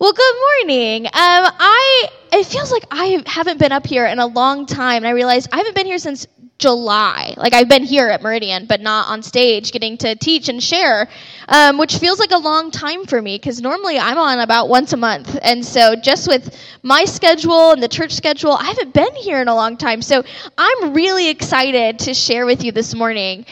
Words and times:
Well, 0.00 0.14
good 0.14 0.34
morning. 0.64 1.04
Um, 1.04 1.12
I 1.12 2.08
it 2.32 2.46
feels 2.46 2.72
like 2.72 2.84
I 2.90 3.22
haven't 3.26 3.58
been 3.58 3.70
up 3.70 3.86
here 3.86 4.06
in 4.06 4.18
a 4.18 4.26
long 4.26 4.64
time, 4.64 5.02
and 5.02 5.06
I 5.06 5.10
realized 5.10 5.50
I 5.52 5.58
haven't 5.58 5.74
been 5.74 5.84
here 5.84 5.98
since 5.98 6.26
July. 6.56 7.34
Like 7.36 7.52
I've 7.52 7.68
been 7.68 7.84
here 7.84 8.08
at 8.08 8.22
Meridian, 8.22 8.64
but 8.64 8.80
not 8.80 9.08
on 9.08 9.22
stage, 9.22 9.72
getting 9.72 9.98
to 9.98 10.14
teach 10.14 10.48
and 10.48 10.62
share, 10.62 11.06
um, 11.48 11.76
which 11.76 11.98
feels 11.98 12.18
like 12.18 12.30
a 12.30 12.38
long 12.38 12.70
time 12.70 13.04
for 13.04 13.20
me 13.20 13.36
because 13.36 13.60
normally 13.60 13.98
I'm 13.98 14.16
on 14.16 14.38
about 14.38 14.70
once 14.70 14.94
a 14.94 14.96
month, 14.96 15.38
and 15.42 15.62
so 15.62 15.94
just 15.96 16.28
with 16.28 16.56
my 16.82 17.04
schedule 17.04 17.72
and 17.72 17.82
the 17.82 17.88
church 17.88 18.12
schedule, 18.12 18.52
I 18.52 18.64
haven't 18.64 18.94
been 18.94 19.14
here 19.16 19.42
in 19.42 19.48
a 19.48 19.54
long 19.54 19.76
time. 19.76 20.00
So 20.00 20.24
I'm 20.56 20.94
really 20.94 21.28
excited 21.28 21.98
to 21.98 22.14
share 22.14 22.46
with 22.46 22.64
you 22.64 22.72
this 22.72 22.94
morning. 22.94 23.44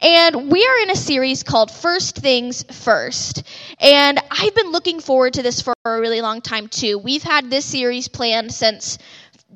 And 0.00 0.50
we 0.50 0.66
are 0.66 0.82
in 0.82 0.90
a 0.90 0.96
series 0.96 1.42
called 1.42 1.70
First 1.70 2.16
Things 2.16 2.64
First. 2.70 3.42
And 3.80 4.20
I've 4.30 4.54
been 4.54 4.70
looking 4.70 5.00
forward 5.00 5.34
to 5.34 5.42
this 5.42 5.60
for 5.62 5.74
a 5.84 6.00
really 6.00 6.20
long 6.20 6.42
time, 6.42 6.68
too. 6.68 6.98
We've 6.98 7.22
had 7.22 7.50
this 7.50 7.64
series 7.64 8.08
planned 8.08 8.52
since 8.52 8.98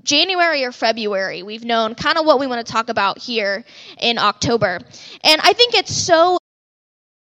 January 0.02 0.64
or 0.64 0.72
February. 0.72 1.42
We've 1.42 1.64
known 1.64 1.94
kind 1.94 2.16
of 2.16 2.24
what 2.24 2.40
we 2.40 2.46
want 2.46 2.66
to 2.66 2.72
talk 2.72 2.88
about 2.88 3.18
here 3.18 3.64
in 3.98 4.18
October. 4.18 4.80
And 5.22 5.40
I 5.42 5.52
think 5.52 5.74
it's 5.74 5.94
so 5.94 6.39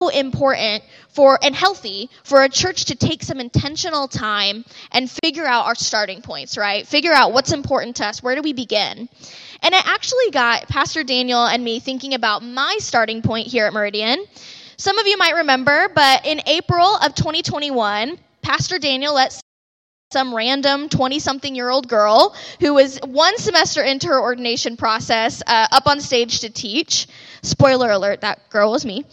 important 0.08 0.82
for 1.08 1.38
and 1.42 1.54
healthy 1.54 2.10
for 2.24 2.42
a 2.42 2.48
church 2.48 2.86
to 2.86 2.96
take 2.96 3.22
some 3.22 3.40
intentional 3.40 4.08
time 4.08 4.64
and 4.92 5.10
figure 5.10 5.46
out 5.46 5.66
our 5.66 5.74
starting 5.74 6.22
points, 6.22 6.56
right? 6.56 6.86
Figure 6.86 7.12
out 7.12 7.32
what's 7.32 7.52
important 7.52 7.96
to 7.96 8.06
us. 8.06 8.22
Where 8.22 8.34
do 8.34 8.42
we 8.42 8.52
begin? 8.52 9.08
And 9.62 9.74
it 9.74 9.86
actually 9.86 10.30
got 10.30 10.68
Pastor 10.68 11.04
Daniel 11.04 11.44
and 11.44 11.64
me 11.64 11.80
thinking 11.80 12.14
about 12.14 12.42
my 12.42 12.76
starting 12.80 13.22
point 13.22 13.46
here 13.46 13.66
at 13.66 13.72
Meridian. 13.72 14.24
Some 14.76 14.98
of 14.98 15.06
you 15.06 15.16
might 15.16 15.36
remember, 15.36 15.88
but 15.94 16.26
in 16.26 16.40
April 16.46 16.96
of 16.96 17.14
2021, 17.14 18.18
Pastor 18.42 18.78
Daniel 18.78 19.14
let 19.14 19.40
some 20.12 20.32
random 20.32 20.88
20 20.88 21.18
something 21.18 21.56
year 21.56 21.68
old 21.68 21.88
girl 21.88 22.36
who 22.60 22.74
was 22.74 22.98
one 22.98 23.36
semester 23.36 23.82
into 23.82 24.06
her 24.06 24.20
ordination 24.20 24.76
process 24.76 25.42
uh, 25.44 25.66
up 25.72 25.88
on 25.88 26.00
stage 26.00 26.40
to 26.40 26.50
teach. 26.50 27.08
Spoiler 27.44 27.90
alert, 27.90 28.22
that 28.22 28.48
girl 28.50 28.72
was 28.72 28.84
me. 28.84 29.04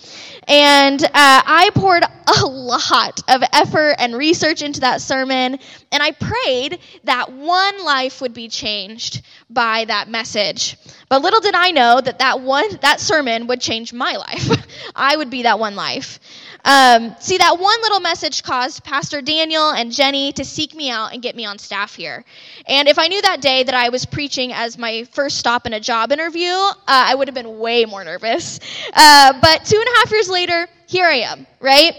And 0.48 1.04
uh, 1.04 1.10
I 1.14 1.70
poured 1.76 2.04
a 2.04 2.46
lot 2.46 3.22
of 3.28 3.44
effort 3.54 3.96
and 4.00 4.16
research 4.16 4.62
into 4.62 4.82
that 4.82 5.02
sermon, 5.02 5.60
and 5.92 6.04
I 6.04 6.12
prayed 6.12 6.80
that 7.04 7.32
one 7.32 7.84
life 7.84 8.22
would 8.22 8.34
be 8.34 8.48
changed 8.48 9.22
by 9.50 9.86
that 9.86 10.08
message. 10.10 10.78
But 11.10 11.22
little 11.22 11.42
did 11.42 11.56
I 11.56 11.72
know 11.72 12.00
that 12.00 12.20
that 12.20 12.40
one 12.42 12.66
that 12.82 13.00
sermon 13.00 13.48
would 13.48 13.60
change 13.60 13.92
my 13.92 14.16
life. 14.28 14.66
I 14.96 15.16
would 15.18 15.30
be 15.30 15.44
that 15.44 15.60
one 15.60 15.76
life. 15.76 16.20
Um, 16.64 17.16
see, 17.20 17.38
that 17.38 17.60
one 17.60 17.82
little 17.82 18.00
message 18.00 18.44
caused 18.44 18.84
Pastor 18.84 19.22
Daniel 19.22 19.72
and 19.72 19.92
Jenny 19.92 20.32
to 20.34 20.46
seek 20.46 20.76
me 20.76 20.90
out 20.90 21.14
and 21.14 21.22
get 21.22 21.36
me 21.36 21.46
on 21.46 21.58
staff 21.58 21.96
here. 21.96 22.24
And 22.68 22.88
if 22.88 23.00
I 23.00 23.08
knew 23.08 23.22
that 23.22 23.42
day 23.42 23.64
that 23.64 23.76
I 23.76 23.90
was 23.90 24.06
preaching 24.06 24.54
as 24.54 24.78
my 24.78 25.04
first 25.06 25.38
stop 25.38 25.66
in 25.66 25.74
a 25.74 25.80
job 25.80 26.12
interview, 26.12 26.52
uh, 26.52 26.74
I 26.88 27.16
would 27.16 27.28
have 27.28 27.36
been 27.36 27.58
way 27.60 27.86
more 27.86 28.04
nervous. 28.04 28.60
Uh, 28.94 29.34
but 29.42 29.66
two 29.66 29.78
and 29.78 29.86
a 29.86 29.98
half 30.00 30.12
years 30.12 30.30
later, 30.30 30.68
here 30.88 31.06
I 31.06 31.22
am, 31.22 31.48
right? 31.60 31.96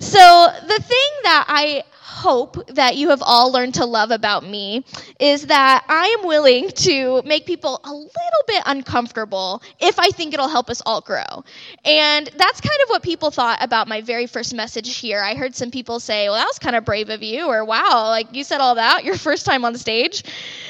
So 0.00 0.18
the 0.62 0.82
thing 0.82 1.10
that 1.24 1.44
I 1.48 1.82
hope 2.20 2.68
that 2.68 2.96
you 2.96 3.08
have 3.08 3.22
all 3.22 3.50
learned 3.50 3.74
to 3.74 3.86
love 3.86 4.10
about 4.10 4.44
me 4.44 4.84
is 5.18 5.46
that 5.46 5.84
I 5.88 6.16
am 6.18 6.26
willing 6.26 6.68
to 6.68 7.22
make 7.22 7.46
people 7.46 7.80
a 7.82 7.90
little 7.92 8.44
bit 8.46 8.62
uncomfortable 8.66 9.62
if 9.80 9.98
I 9.98 10.10
think 10.10 10.34
it'll 10.34 10.48
help 10.48 10.68
us 10.68 10.82
all 10.84 11.00
grow. 11.00 11.44
And 11.84 12.26
that's 12.36 12.60
kind 12.60 12.78
of 12.84 12.90
what 12.90 13.02
people 13.02 13.30
thought 13.30 13.64
about 13.64 13.88
my 13.88 14.02
very 14.02 14.26
first 14.26 14.54
message 14.54 14.96
here. 14.98 15.22
I 15.22 15.34
heard 15.34 15.54
some 15.54 15.70
people 15.70 15.98
say, 15.98 16.28
well, 16.28 16.36
that 16.36 16.46
was 16.46 16.58
kind 16.58 16.76
of 16.76 16.84
brave 16.84 17.08
of 17.08 17.22
you, 17.22 17.46
or 17.46 17.64
wow, 17.64 18.08
like 18.08 18.34
you 18.34 18.44
said 18.44 18.60
all 18.60 18.74
that 18.74 19.04
your 19.04 19.16
first 19.16 19.46
time 19.46 19.64
on 19.64 19.76
stage, 19.76 20.22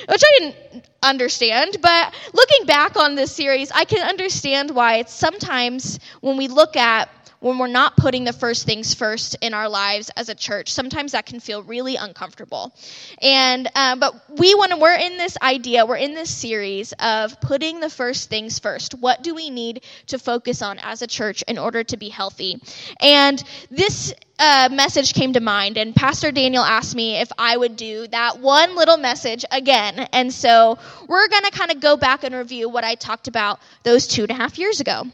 which 0.08 0.22
I 0.24 0.38
didn't 0.38 0.86
understand. 1.02 1.78
But 1.82 2.14
looking 2.32 2.66
back 2.66 2.96
on 2.96 3.16
this 3.16 3.32
series, 3.32 3.72
I 3.72 3.84
can 3.84 4.08
understand 4.08 4.70
why 4.70 4.96
it's 4.96 5.12
sometimes 5.12 5.98
when 6.20 6.36
we 6.36 6.48
look 6.48 6.76
at 6.76 7.08
when 7.40 7.58
we're 7.58 7.66
not 7.66 7.96
putting 7.96 8.24
the 8.24 8.32
first 8.32 8.66
things 8.66 8.94
first 8.94 9.36
in 9.40 9.54
our 9.54 9.68
lives 9.68 10.10
as 10.16 10.28
a 10.28 10.34
church, 10.34 10.70
sometimes 10.72 11.12
that 11.12 11.26
can 11.26 11.40
feel 11.40 11.62
really 11.62 11.96
uncomfortable. 11.96 12.72
And 13.20 13.68
uh, 13.74 13.96
but 13.96 14.14
we 14.38 14.54
want 14.54 14.72
to. 14.72 14.76
We're 14.78 14.94
in 14.94 15.16
this 15.16 15.36
idea. 15.42 15.86
We're 15.86 15.96
in 15.96 16.14
this 16.14 16.30
series 16.30 16.92
of 16.92 17.40
putting 17.40 17.80
the 17.80 17.90
first 17.90 18.28
things 18.28 18.58
first. 18.58 18.94
What 18.94 19.22
do 19.22 19.34
we 19.34 19.50
need 19.50 19.84
to 20.08 20.18
focus 20.18 20.62
on 20.62 20.78
as 20.78 21.02
a 21.02 21.06
church 21.06 21.42
in 21.48 21.58
order 21.58 21.82
to 21.84 21.96
be 21.96 22.10
healthy? 22.10 22.60
And 23.00 23.42
this 23.70 24.12
uh, 24.38 24.68
message 24.70 25.14
came 25.14 25.32
to 25.32 25.40
mind, 25.40 25.78
and 25.78 25.94
Pastor 25.94 26.32
Daniel 26.32 26.62
asked 26.62 26.94
me 26.94 27.16
if 27.16 27.30
I 27.38 27.56
would 27.56 27.76
do 27.76 28.06
that 28.08 28.40
one 28.40 28.76
little 28.76 28.98
message 28.98 29.44
again. 29.50 29.98
And 30.12 30.32
so 30.32 30.78
we're 31.08 31.28
going 31.28 31.44
to 31.44 31.50
kind 31.50 31.70
of 31.70 31.80
go 31.80 31.96
back 31.96 32.22
and 32.22 32.34
review 32.34 32.68
what 32.68 32.84
I 32.84 32.96
talked 32.96 33.28
about 33.28 33.60
those 33.82 34.06
two 34.06 34.22
and 34.22 34.30
a 34.30 34.34
half 34.34 34.58
years 34.58 34.80
ago. 34.80 35.04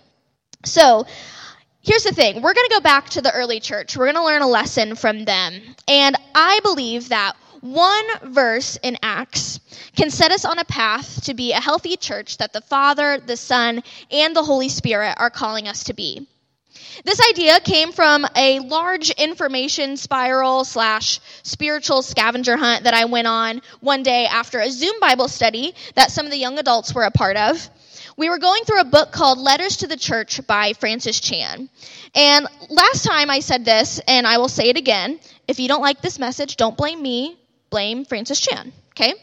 So, 0.65 1.07
here's 1.87 2.03
the 2.03 2.13
thing 2.13 2.43
we're 2.43 2.53
going 2.53 2.69
to 2.69 2.75
go 2.75 2.81
back 2.81 3.09
to 3.11 3.23
the 3.23 3.33
early 3.33 3.61
church. 3.61 3.97
We're 3.97 4.13
going 4.13 4.17
to 4.17 4.25
learn 4.25 4.43
a 4.43 4.49
lesson 4.49 4.97
from 4.97 5.25
them. 5.25 5.61
And 5.89 6.17
I 6.35 6.61
believe 6.63 7.09
that 7.09 7.37
one 7.61 8.05
verse 8.25 8.77
in 8.83 8.99
Acts 9.03 9.61
can 9.97 10.11
set 10.11 10.33
us 10.33 10.45
on 10.45 10.59
a 10.59 10.65
path 10.65 11.25
to 11.25 11.35
be 11.35 11.53
a 11.53 11.61
healthy 11.61 11.97
church 11.97 12.39
that 12.39 12.53
the 12.53 12.61
Father, 12.61 13.19
the 13.19 13.37
Son, 13.37 13.83
and 14.11 14.37
the 14.37 14.43
Holy 14.43 14.69
Spirit 14.69 15.15
are 15.17 15.31
calling 15.31 15.69
us 15.69 15.85
to 15.85 15.95
be. 15.95 16.27
This 17.05 17.21
idea 17.31 17.61
came 17.61 17.93
from 17.93 18.27
a 18.37 18.59
large 18.61 19.11
information 19.11 19.97
spiral 19.97 20.65
slash 20.65 21.21
spiritual 21.43 22.03
scavenger 22.03 22.57
hunt 22.57 22.85
that 22.85 22.95
I 22.95 23.05
went 23.07 23.27
on 23.27 23.63
one 23.81 24.03
day 24.03 24.27
after 24.27 24.61
a 24.61 24.71
Zoom 24.71 24.99
Bible 25.01 25.29
study 25.29 25.75
that 25.95 26.11
some 26.11 26.27
of 26.27 26.33
the 26.33 26.39
young 26.39 26.59
adults 26.59 26.95
were 26.95 27.05
a 27.05 27.11
part 27.11 27.37
of 27.37 27.71
we 28.17 28.31
were 28.31 28.39
going 28.39 28.65
through 28.65 28.81
a 28.81 28.85
book 28.85 29.13
called 29.13 29.39
Letters 29.39 29.79
to 29.79 29.87
the 29.87 29.97
Church 29.97 30.45
by 30.47 30.73
Francis 30.73 31.21
Chan. 31.21 31.69
And 32.15 32.47
last 32.71 33.05
time 33.05 33.31
I 33.31 33.41
said 33.41 33.65
this, 33.65 34.01
and 34.09 34.27
I 34.27 34.39
will 34.39 34.49
say 34.49 34.69
it 34.71 34.77
again. 34.77 35.21
If 35.47 35.61
you 35.61 35.69
don't 35.69 35.83
like 35.83 36.01
this 36.01 36.19
message, 36.19 36.57
don't 36.57 36.77
blame 36.77 37.01
me, 37.01 37.39
blame 37.71 38.05
Francis 38.05 38.41
Chan, 38.41 38.73
okay? 38.93 39.15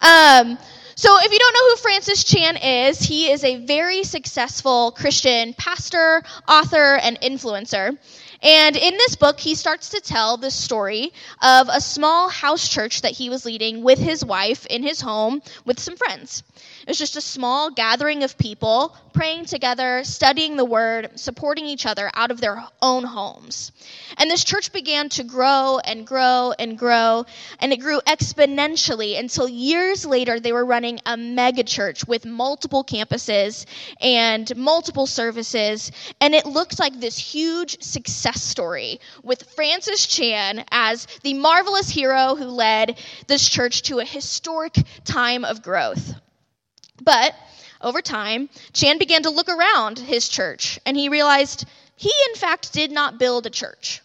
Um, 0.00 0.58
so, 0.94 1.16
if 1.18 1.32
you 1.32 1.38
don't 1.38 1.54
know 1.54 1.70
who 1.70 1.76
Francis 1.76 2.24
Chan 2.24 2.58
is, 2.58 3.00
he 3.00 3.30
is 3.30 3.42
a 3.42 3.64
very 3.64 4.04
successful 4.04 4.92
Christian 4.92 5.54
pastor, 5.54 6.22
author, 6.46 6.96
and 6.96 7.18
influencer. 7.22 7.96
And 8.42 8.76
in 8.76 8.94
this 8.98 9.16
book, 9.16 9.40
he 9.40 9.54
starts 9.54 9.90
to 9.90 10.00
tell 10.00 10.36
the 10.36 10.50
story 10.50 11.12
of 11.42 11.68
a 11.70 11.80
small 11.80 12.28
house 12.28 12.68
church 12.68 13.02
that 13.02 13.12
he 13.12 13.30
was 13.30 13.44
leading 13.44 13.82
with 13.82 13.98
his 13.98 14.24
wife 14.24 14.66
in 14.66 14.82
his 14.82 15.00
home 15.00 15.42
with 15.64 15.78
some 15.78 15.96
friends. 15.96 16.42
It 16.90 16.98
was 16.98 16.98
just 16.98 17.14
a 17.14 17.20
small 17.20 17.70
gathering 17.70 18.24
of 18.24 18.36
people 18.36 18.96
praying 19.12 19.44
together, 19.44 20.02
studying 20.02 20.56
the 20.56 20.64
word, 20.64 21.20
supporting 21.20 21.66
each 21.66 21.86
other 21.86 22.10
out 22.12 22.32
of 22.32 22.40
their 22.40 22.64
own 22.82 23.04
homes. 23.04 23.70
And 24.18 24.28
this 24.28 24.42
church 24.42 24.72
began 24.72 25.08
to 25.10 25.22
grow 25.22 25.78
and 25.78 26.04
grow 26.04 26.52
and 26.58 26.76
grow, 26.76 27.26
and 27.60 27.72
it 27.72 27.76
grew 27.76 28.00
exponentially 28.00 29.16
until 29.16 29.48
years 29.48 30.04
later 30.04 30.40
they 30.40 30.52
were 30.52 30.64
running 30.64 30.98
a 31.06 31.16
mega 31.16 31.62
church 31.62 32.08
with 32.08 32.26
multiple 32.26 32.82
campuses 32.82 33.66
and 34.00 34.56
multiple 34.56 35.06
services, 35.06 35.92
and 36.20 36.34
it 36.34 36.44
looked 36.44 36.80
like 36.80 36.98
this 36.98 37.16
huge 37.16 37.80
success 37.84 38.42
story 38.42 38.98
with 39.22 39.48
Francis 39.54 40.08
Chan 40.08 40.64
as 40.72 41.06
the 41.22 41.34
marvelous 41.34 41.88
hero 41.88 42.34
who 42.34 42.46
led 42.46 42.98
this 43.28 43.48
church 43.48 43.82
to 43.82 44.00
a 44.00 44.04
historic 44.04 44.74
time 45.04 45.44
of 45.44 45.62
growth. 45.62 46.14
But 47.00 47.34
over 47.80 48.02
time, 48.02 48.48
Chan 48.72 48.98
began 48.98 49.22
to 49.22 49.30
look 49.30 49.48
around 49.48 49.98
his 49.98 50.28
church 50.28 50.78
and 50.84 50.96
he 50.96 51.08
realized 51.08 51.64
he, 51.96 52.12
in 52.28 52.36
fact, 52.36 52.72
did 52.72 52.90
not 52.90 53.18
build 53.18 53.46
a 53.46 53.50
church. 53.50 54.02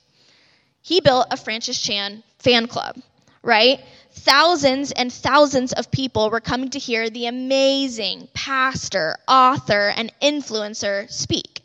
He 0.82 1.02
built 1.02 1.28
a 1.32 1.38
Francis 1.38 1.82
Chan 1.82 2.24
fan 2.40 2.68
club, 2.68 2.98
right? 3.42 3.80
Thousands 4.12 4.92
and 4.92 5.12
thousands 5.12 5.74
of 5.74 5.92
people 5.92 6.30
were 6.30 6.40
coming 6.40 6.70
to 6.70 6.80
hear 6.80 7.09
the 7.09 7.26
amazing 7.26 8.28
pastor, 8.34 9.18
author, 9.28 9.90
and 9.96 10.14
influencer 10.22 11.12
speak. 11.12 11.65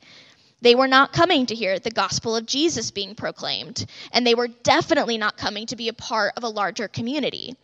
They 0.63 0.75
were 0.75 0.89
not 0.89 1.13
coming 1.13 1.47
to 1.47 1.55
hear 1.55 1.79
the 1.79 1.91
gospel 1.91 2.37
of 2.37 2.47
Jesus 2.47 2.91
being 2.91 3.15
proclaimed, 3.15 3.87
and 4.13 4.27
they 4.27 4.35
were 4.35 4.49
definitely 4.49 5.17
not 5.17 5.37
coming 5.37 5.67
to 5.67 5.77
be 5.77 5.89
a 5.89 5.95
part 5.95 6.35
of 6.37 6.45
a 6.45 6.49
larger 6.49 6.89
community. 6.89 7.57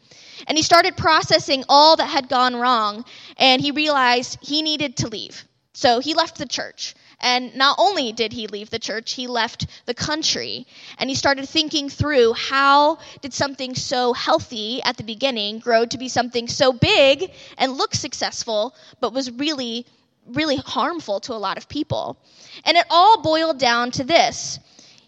And 0.47 0.57
he 0.57 0.63
started 0.63 0.97
processing 0.97 1.65
all 1.69 1.97
that 1.97 2.07
had 2.09 2.29
gone 2.29 2.57
wrong, 2.57 3.05
and 3.37 3.61
he 3.61 3.71
realized 3.71 4.39
he 4.41 4.63
needed 4.63 4.97
to 4.99 5.09
leave. 5.09 5.45
So 5.75 6.01
he 6.01 6.15
left 6.15 6.39
the 6.39 6.47
church. 6.47 6.95
And 7.21 7.55
not 7.55 7.77
only 7.79 8.13
did 8.13 8.33
he 8.33 8.47
leave 8.47 8.71
the 8.71 8.79
church, 8.79 9.13
he 9.13 9.27
left 9.27 9.67
the 9.87 9.95
country. 9.95 10.67
And 10.99 11.09
he 11.09 11.17
started 11.17 11.49
thinking 11.49 11.89
through 11.91 12.33
how 12.35 12.99
did 13.21 13.35
something 13.35 13.75
so 13.75 14.13
healthy 14.13 14.83
at 14.83 14.97
the 14.97 15.03
beginning 15.03 15.59
grow 15.59 15.85
to 15.87 15.99
be 15.99 16.09
something 16.09 16.49
so 16.49 16.73
big 16.73 17.31
and 17.59 17.73
look 17.73 17.95
successful, 17.95 18.75
but 19.01 19.13
was 19.13 19.31
really 19.31 19.87
really 20.28 20.56
harmful 20.56 21.20
to 21.20 21.32
a 21.32 21.34
lot 21.34 21.58
of 21.58 21.69
people. 21.69 22.19
And 22.64 22.76
it 22.76 22.87
all 22.90 23.23
boiled 23.23 23.58
down 23.58 23.90
to 23.93 24.05
this 24.05 24.58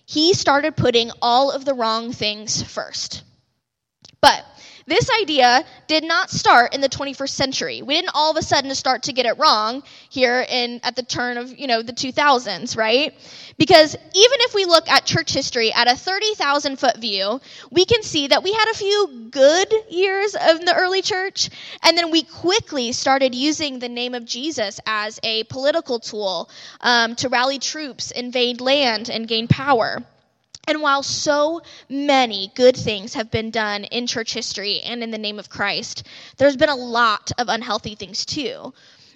he 0.09 0.33
started 0.33 0.75
putting 0.75 1.11
all 1.21 1.51
of 1.51 1.67
the 1.67 1.75
wrong 1.75 2.13
things 2.15 2.63
first. 2.63 3.25
But 4.23 4.43
this 4.89 5.09
idea 5.21 5.65
did 5.87 6.05
not 6.05 6.31
start 6.31 6.75
in 6.75 6.81
the 6.81 6.89
21st 6.89 7.29
century. 7.29 7.83
We 7.83 7.95
didn't 7.95 8.11
all 8.15 8.31
of 8.31 8.37
a 8.37 8.43
sudden 8.43 8.75
start 8.75 9.05
to 9.05 9.13
get 9.13 9.27
it 9.27 9.39
wrong 9.39 9.83
here 10.09 10.45
in 10.49 10.81
at 10.83 10.97
the 10.97 11.03
turn 11.03 11.37
of, 11.37 11.59
you 11.59 11.67
know, 11.67 11.83
the 11.83 11.93
2000s, 11.93 12.77
right? 12.77 13.15
Because 13.59 13.95
even 13.95 14.39
if 14.41 14.55
we 14.55 14.65
look 14.65 14.89
at 14.89 15.05
church 15.05 15.33
history 15.33 15.73
at 15.73 15.91
a 15.91 15.97
30,000 15.97 16.79
foot 16.79 16.97
view, 16.99 17.41
we 17.71 17.85
can 17.85 18.03
see 18.03 18.29
that 18.29 18.43
we 18.43 18.53
had 18.53 18.71
a 18.71 18.75
few 18.75 19.29
good 19.31 19.73
years 19.91 20.35
of 20.35 20.65
the 20.65 20.75
early 20.75 21.03
church, 21.03 21.51
and 21.83 21.99
then 21.99 22.11
we 22.11 22.23
quickly 22.23 22.93
started 22.93 23.35
using 23.35 23.79
the 23.79 23.89
name 23.89 24.15
of 24.15 24.25
Jesus 24.25 24.81
as 24.87 25.21
a 25.23 25.45
political 25.45 25.99
tool 25.99 26.49
um, 26.81 27.15
to 27.17 27.29
rally 27.29 27.59
troops, 27.59 28.11
invade 28.11 28.61
land, 28.61 29.11
and 29.11 29.29
gain 29.29 29.49
power. 29.49 30.03
And 30.69 30.83
while 30.83 31.03
so 31.03 31.63
many 31.89 32.53
good 32.55 32.77
things 32.77 33.15
have 33.15 33.31
been 33.31 33.51
done 33.51 33.85
in 33.85 34.07
church 34.07 34.35
history 34.35 34.81
and 34.81 35.03
in 35.03 35.11
the 35.11 35.17
name 35.17 35.39
of 35.39 35.49
Christ, 35.49 36.07
there's 36.37 36.59
been 36.59 36.69
a 36.69 36.77
lot 36.77 37.33
of 37.39 37.49
unhealthy 37.49 37.95
things 37.95 38.27
too. 38.27 38.75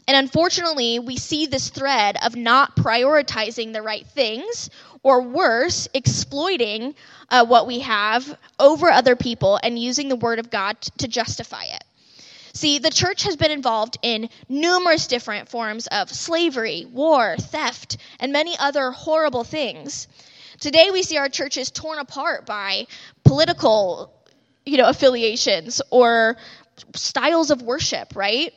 And 0.08 0.16
unfortunately, 0.16 0.98
we 0.98 1.18
see 1.18 1.44
this 1.44 1.68
thread 1.68 2.16
of 2.24 2.36
not 2.36 2.74
prioritizing 2.74 3.74
the 3.74 3.82
right 3.82 4.06
things, 4.06 4.70
or 5.02 5.20
worse, 5.20 5.88
exploiting 5.92 6.94
uh, 7.28 7.44
what 7.44 7.66
we 7.66 7.80
have 7.80 8.34
over 8.58 8.88
other 8.88 9.14
people 9.14 9.60
and 9.62 9.78
using 9.78 10.08
the 10.08 10.16
Word 10.16 10.38
of 10.38 10.50
God 10.50 10.80
to 10.98 11.06
justify 11.06 11.64
it. 11.64 11.84
See, 12.54 12.78
the 12.78 12.90
church 12.90 13.24
has 13.24 13.36
been 13.36 13.50
involved 13.50 13.98
in 14.00 14.30
numerous 14.48 15.06
different 15.06 15.50
forms 15.50 15.86
of 15.88 16.10
slavery, 16.10 16.86
war, 16.90 17.36
theft, 17.38 17.98
and 18.20 18.32
many 18.32 18.56
other 18.58 18.90
horrible 18.90 19.44
things. 19.44 20.08
Today 20.62 20.90
we 20.92 21.02
see 21.02 21.16
our 21.16 21.28
churches 21.28 21.72
torn 21.72 21.98
apart 21.98 22.46
by 22.46 22.86
political, 23.24 24.14
you 24.64 24.78
know, 24.78 24.88
affiliations 24.88 25.82
or 25.90 26.36
styles 26.94 27.50
of 27.50 27.62
worship, 27.62 28.14
right? 28.14 28.54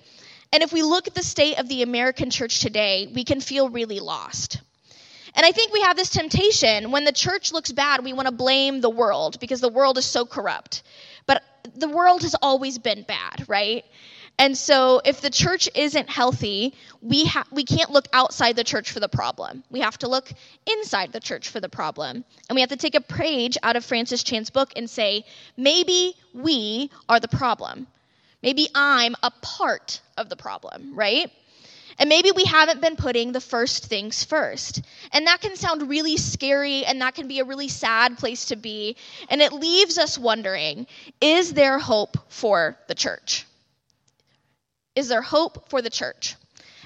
And 0.54 0.62
if 0.62 0.72
we 0.72 0.84
look 0.84 1.08
at 1.08 1.16
the 1.16 1.24
state 1.24 1.58
of 1.58 1.68
the 1.68 1.82
American 1.82 2.30
church 2.30 2.60
today, 2.60 3.12
we 3.12 3.24
can 3.24 3.42
feel 3.42 3.70
really 3.70 4.00
lost. 4.00 4.62
And 5.34 5.48
I 5.48 5.52
think 5.52 5.74
we 5.74 5.82
have 5.82 5.98
this 5.98 6.12
temptation 6.12 6.92
when 6.92 7.06
the 7.06 7.12
church 7.12 7.52
looks 7.52 7.72
bad, 7.72 8.04
we 8.04 8.14
want 8.14 8.28
to 8.28 8.34
blame 8.36 8.82
the 8.82 8.90
world 8.92 9.40
because 9.40 9.60
the 9.60 9.70
world 9.70 9.98
is 9.98 10.06
so 10.06 10.28
corrupt. 10.28 10.84
But 11.26 11.42
the 11.76 11.90
world 11.90 12.22
has 12.22 12.36
always 12.40 12.78
been 12.78 13.02
bad, 13.02 13.46
right? 13.48 13.84
And 14.38 14.58
so 14.58 15.02
if 15.06 15.22
the 15.22 15.30
church 15.30 15.70
isn't 15.76 16.10
healthy, 16.10 16.74
we 17.02 17.26
ha- 17.26 17.48
we 17.52 17.64
can't 17.64 17.92
look 17.92 18.08
outside 18.12 18.58
the 18.58 18.66
church 18.66 18.92
for 18.92 19.00
the 19.00 19.08
problem. 19.08 19.64
We 19.70 19.80
have 19.80 19.98
to 20.00 20.10
look 20.10 20.30
inside 20.68 21.14
the 21.14 21.22
church 21.22 21.48
for 21.48 21.62
the 21.62 21.70
problem. 21.70 22.26
And 22.50 22.56
we 22.56 22.62
have 22.62 22.72
to 22.72 22.78
take 22.78 22.96
a 22.96 23.02
page 23.02 23.58
out 23.64 23.78
of 23.78 23.86
Francis 23.86 24.24
Chan's 24.24 24.50
book 24.50 24.74
and 24.76 24.90
say, 24.90 25.26
maybe 25.56 26.16
we 26.34 26.92
are 27.08 27.20
the 27.20 27.30
problem. 27.30 27.88
Maybe 28.44 28.68
I'm 28.76 29.16
a 29.24 29.32
part 29.42 30.02
of 30.18 30.28
the 30.28 30.36
problem, 30.36 30.94
right? 30.94 31.32
And 31.98 32.10
maybe 32.10 32.32
we 32.32 32.44
haven't 32.44 32.82
been 32.82 32.98
putting 32.98 33.32
the 33.32 33.40
first 33.40 33.86
things 33.86 34.26
first. 34.26 34.82
And 35.14 35.28
that 35.28 35.40
can 35.40 35.56
sound 35.56 35.90
really 35.90 36.18
scary 36.18 36.84
and 36.84 37.00
that 37.02 37.16
can 37.16 37.30
be 37.30 37.40
a 37.40 37.46
really 37.46 37.70
sad 37.70 38.18
place 38.18 38.46
to 38.46 38.58
be. 38.58 38.98
And 39.30 39.42
it 39.42 39.54
leaves 39.54 39.98
us 39.98 40.18
wondering 40.18 40.88
is 41.22 41.54
there 41.54 41.80
hope 41.80 42.18
for 42.28 42.78
the 42.88 42.96
church? 42.96 43.46
Is 44.96 45.08
there 45.08 45.22
hope 45.22 45.70
for 45.70 45.82
the 45.82 45.90
church? 45.90 46.36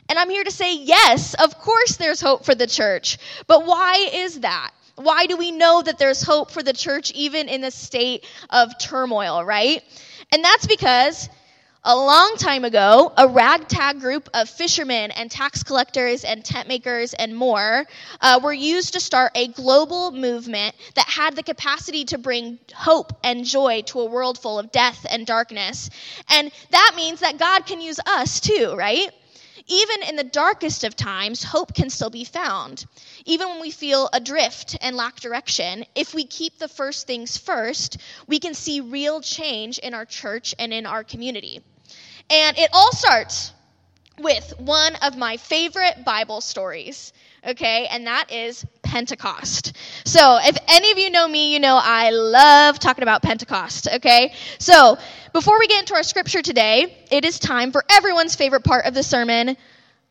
And 0.10 0.18
I'm 0.18 0.30
here 0.30 0.44
to 0.44 0.52
say, 0.52 0.76
yes, 0.78 1.36
of 1.36 1.58
course 1.60 1.98
there's 1.98 2.20
hope 2.20 2.44
for 2.44 2.56
the 2.56 2.66
church. 2.66 3.20
But 3.46 3.66
why 3.66 4.10
is 4.12 4.40
that? 4.40 4.72
Why 4.96 5.28
do 5.28 5.38
we 5.38 5.52
know 5.52 5.82
that 5.82 6.00
there's 6.00 6.22
hope 6.22 6.52
for 6.52 6.64
the 6.64 6.74
church 6.74 7.12
even 7.12 7.48
in 7.48 7.62
the 7.62 7.72
state 7.72 8.26
of 8.50 8.78
turmoil, 8.80 9.46
right? 9.46 9.84
And 10.32 10.44
that's 10.44 10.68
because 10.68 11.30
a 11.84 11.96
long 11.96 12.36
time 12.38 12.66
ago, 12.66 13.14
a 13.16 13.28
ragtag 13.28 14.02
group 14.02 14.30
of 14.34 14.50
fishermen 14.50 15.12
and 15.12 15.32
tax 15.32 15.64
collectors 15.64 16.26
and 16.26 16.44
tent 16.44 16.68
makers 16.68 17.14
and 17.14 17.34
more 17.34 17.86
uh, 18.20 18.40
were 18.44 18.54
used 18.54 18.94
to 18.94 19.00
start 19.00 19.32
a 19.36 19.48
global 19.48 20.12
movement 20.12 20.76
that 20.96 21.08
had 21.08 21.36
the 21.38 21.44
capacity 21.44 22.04
to 22.06 22.18
bring 22.18 22.60
hope 22.76 23.14
and 23.24 23.46
joy 23.46 23.82
to 23.84 24.02
a 24.02 24.06
world 24.06 24.38
full 24.38 24.60
of 24.60 24.72
death 24.72 25.06
and 25.10 25.26
darkness. 25.26 25.90
And 26.30 26.52
that 26.72 26.94
means 26.98 27.22
that 27.22 27.38
God 27.38 27.66
can 27.66 27.80
use 27.80 28.00
us 28.06 28.42
too, 28.42 28.76
right? 28.78 29.10
Even 29.68 30.04
in 30.10 30.16
the 30.18 30.24
darkest 30.24 30.84
of 30.84 30.96
times, 30.96 31.44
hope 31.44 31.74
can 31.74 31.90
still 31.90 32.10
be 32.10 32.26
found. 32.26 32.86
Even 33.26 33.50
when 33.50 33.62
we 33.62 33.72
feel 33.72 34.10
adrift 34.14 34.78
and 34.82 34.96
lack 34.96 35.18
direction, 35.18 35.86
if 35.96 36.14
we 36.14 36.26
keep 36.26 36.58
the 36.58 36.68
first 36.68 37.08
things 37.08 37.38
first, 37.38 37.98
we 38.28 38.40
can 38.40 38.54
see 38.54 38.82
real 38.82 39.22
change 39.22 39.78
in 39.78 39.94
our 39.94 40.06
church 40.06 40.56
and 40.60 40.74
in 40.74 40.86
our 40.86 41.04
community. 41.04 41.62
And 42.30 42.58
it 42.58 42.70
all 42.74 42.92
starts 42.92 43.54
with 44.20 44.54
one 44.60 44.96
of 44.98 45.18
my 45.18 45.38
favorite 45.38 46.04
Bible 46.06 46.42
stories, 46.42 47.14
okay, 47.46 47.88
and 47.88 48.08
that 48.08 48.32
is 48.32 48.66
Pentecost. 48.84 49.76
So, 50.06 50.38
if 50.42 50.58
any 50.68 50.92
of 50.92 50.98
you 50.98 51.10
know 51.10 51.28
me, 51.28 51.54
you 51.54 51.60
know 51.60 51.80
I 51.82 52.12
love 52.12 52.80
talking 52.80 53.04
about 53.04 53.22
Pentecost, 53.22 53.88
okay? 53.96 54.34
So, 54.58 54.98
before 55.34 55.58
we 55.60 55.68
get 55.68 55.82
into 55.82 55.96
our 55.96 56.04
scripture 56.04 56.42
today, 56.42 56.98
it 57.12 57.26
is 57.26 57.40
time 57.40 57.72
for 57.72 57.84
everyone's 57.90 58.36
favorite 58.36 58.64
part 58.64 58.86
of 58.86 58.94
the 58.94 59.04
sermon 59.04 59.58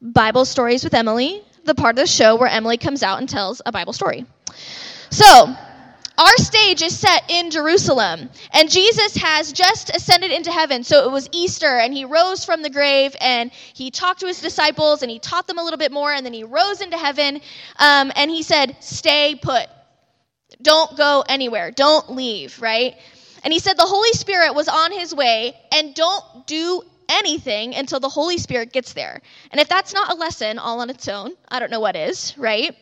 Bible 0.00 0.44
Stories 0.44 0.84
with 0.84 0.94
Emily, 0.94 1.42
the 1.68 1.74
part 1.74 1.96
of 1.96 2.02
the 2.02 2.06
show 2.06 2.36
where 2.36 2.48
Emily 2.48 2.78
comes 2.78 3.02
out 3.02 3.20
and 3.20 3.28
tells 3.28 3.62
a 3.64 3.70
Bible 3.70 3.92
story. 3.92 4.26
So, 5.10 5.56
our 6.18 6.36
stage 6.38 6.82
is 6.82 6.98
set 6.98 7.30
in 7.30 7.50
Jerusalem, 7.52 8.28
and 8.52 8.68
Jesus 8.68 9.16
has 9.18 9.52
just 9.52 9.94
ascended 9.94 10.32
into 10.32 10.50
heaven. 10.50 10.82
So 10.82 11.04
it 11.04 11.12
was 11.12 11.28
Easter, 11.30 11.78
and 11.78 11.94
he 11.94 12.04
rose 12.04 12.44
from 12.44 12.62
the 12.62 12.70
grave, 12.70 13.14
and 13.20 13.52
he 13.72 13.92
talked 13.92 14.20
to 14.20 14.26
his 14.26 14.40
disciples, 14.40 15.02
and 15.02 15.10
he 15.12 15.20
taught 15.20 15.46
them 15.46 15.58
a 15.58 15.62
little 15.62 15.78
bit 15.78 15.92
more, 15.92 16.12
and 16.12 16.26
then 16.26 16.32
he 16.32 16.42
rose 16.42 16.80
into 16.80 16.96
heaven, 16.96 17.40
um, 17.78 18.10
and 18.16 18.32
he 18.32 18.42
said, 18.42 18.76
Stay 18.80 19.36
put. 19.40 19.68
Don't 20.60 20.96
go 20.96 21.22
anywhere. 21.28 21.70
Don't 21.70 22.10
leave, 22.10 22.60
right? 22.60 22.96
And 23.44 23.52
he 23.52 23.60
said 23.60 23.74
the 23.76 23.82
Holy 23.82 24.12
Spirit 24.12 24.56
was 24.56 24.66
on 24.66 24.90
his 24.90 25.14
way, 25.14 25.54
and 25.72 25.94
don't 25.94 26.48
do 26.48 26.82
anything 27.08 27.74
until 27.74 28.00
the 28.00 28.08
Holy 28.08 28.38
Spirit 28.38 28.72
gets 28.72 28.92
there. 28.92 29.20
And 29.50 29.60
if 29.60 29.68
that's 29.68 29.94
not 29.94 30.12
a 30.12 30.16
lesson 30.16 30.58
all 30.58 30.80
on 30.80 30.90
its 30.90 31.08
own, 31.08 31.32
I 31.48 31.58
don't 31.58 31.70
know 31.70 31.80
what 31.80 31.96
is, 31.96 32.36
right? 32.36 32.76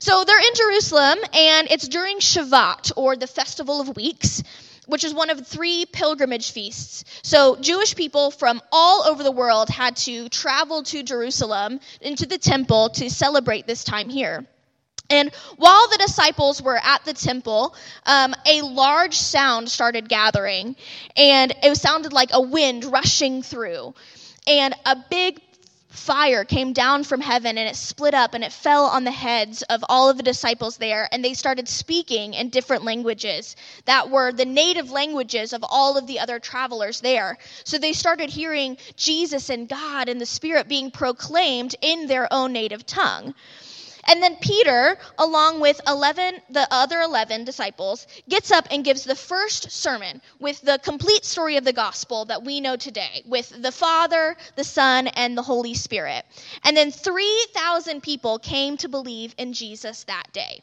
So 0.00 0.24
they're 0.24 0.38
in 0.38 0.54
Jerusalem, 0.54 1.18
and 1.32 1.70
it's 1.70 1.86
during 1.86 2.18
Shavuot, 2.18 2.92
or 2.96 3.14
the 3.14 3.28
Festival 3.28 3.80
of 3.80 3.94
Weeks, 3.94 4.42
which 4.86 5.04
is 5.04 5.14
one 5.14 5.30
of 5.30 5.46
three 5.46 5.86
pilgrimage 5.86 6.50
feasts. 6.50 7.04
So 7.22 7.56
Jewish 7.56 7.94
people 7.94 8.32
from 8.32 8.60
all 8.72 9.04
over 9.04 9.22
the 9.22 9.30
world 9.30 9.68
had 9.68 9.96
to 9.98 10.28
travel 10.28 10.82
to 10.82 11.04
Jerusalem 11.04 11.78
into 12.00 12.26
the 12.26 12.38
temple 12.38 12.90
to 12.90 13.08
celebrate 13.10 13.66
this 13.66 13.84
time 13.84 14.08
here. 14.08 14.44
And 15.12 15.30
while 15.56 15.88
the 15.88 15.98
disciples 15.98 16.62
were 16.62 16.80
at 16.82 17.04
the 17.04 17.12
temple, 17.12 17.74
um, 18.06 18.34
a 18.46 18.62
large 18.62 19.14
sound 19.14 19.70
started 19.70 20.08
gathering, 20.08 20.74
and 21.14 21.54
it 21.62 21.76
sounded 21.76 22.14
like 22.14 22.30
a 22.32 22.40
wind 22.40 22.86
rushing 22.86 23.42
through. 23.42 23.94
And 24.46 24.74
a 24.86 24.96
big 25.10 25.38
fire 25.90 26.46
came 26.46 26.72
down 26.72 27.04
from 27.04 27.20
heaven 27.20 27.58
and 27.58 27.68
it 27.68 27.76
split 27.76 28.14
up 28.14 28.32
and 28.32 28.42
it 28.42 28.52
fell 28.52 28.86
on 28.86 29.04
the 29.04 29.10
heads 29.10 29.60
of 29.64 29.84
all 29.90 30.08
of 30.08 30.16
the 30.16 30.22
disciples 30.22 30.78
there 30.78 31.06
and 31.12 31.22
they 31.22 31.34
started 31.34 31.68
speaking 31.68 32.32
in 32.32 32.48
different 32.48 32.82
languages 32.82 33.54
that 33.84 34.08
were 34.08 34.32
the 34.32 34.46
native 34.46 34.90
languages 34.90 35.52
of 35.52 35.62
all 35.68 35.98
of 35.98 36.06
the 36.06 36.18
other 36.18 36.38
travelers 36.38 37.02
there 37.02 37.36
so 37.64 37.76
they 37.76 37.92
started 37.92 38.30
hearing 38.30 38.78
jesus 38.96 39.50
and 39.50 39.68
god 39.68 40.08
and 40.08 40.18
the 40.18 40.24
spirit 40.24 40.66
being 40.66 40.90
proclaimed 40.90 41.76
in 41.82 42.06
their 42.06 42.26
own 42.32 42.54
native 42.54 42.86
tongue 42.86 43.34
and 44.04 44.22
then 44.22 44.36
Peter, 44.36 44.98
along 45.18 45.60
with 45.60 45.80
11, 45.86 46.40
the 46.50 46.66
other 46.70 47.00
11 47.00 47.44
disciples, 47.44 48.06
gets 48.28 48.50
up 48.50 48.66
and 48.70 48.84
gives 48.84 49.04
the 49.04 49.14
first 49.14 49.70
sermon 49.70 50.20
with 50.40 50.60
the 50.62 50.80
complete 50.82 51.24
story 51.24 51.56
of 51.56 51.64
the 51.64 51.72
gospel 51.72 52.24
that 52.24 52.42
we 52.42 52.60
know 52.60 52.76
today, 52.76 53.22
with 53.26 53.62
the 53.62 53.70
Father, 53.72 54.36
the 54.56 54.64
Son, 54.64 55.06
and 55.06 55.38
the 55.38 55.42
Holy 55.42 55.74
Spirit. 55.74 56.24
And 56.64 56.76
then 56.76 56.90
3,000 56.90 58.02
people 58.02 58.38
came 58.38 58.76
to 58.78 58.88
believe 58.88 59.34
in 59.38 59.52
Jesus 59.52 60.04
that 60.04 60.32
day. 60.32 60.62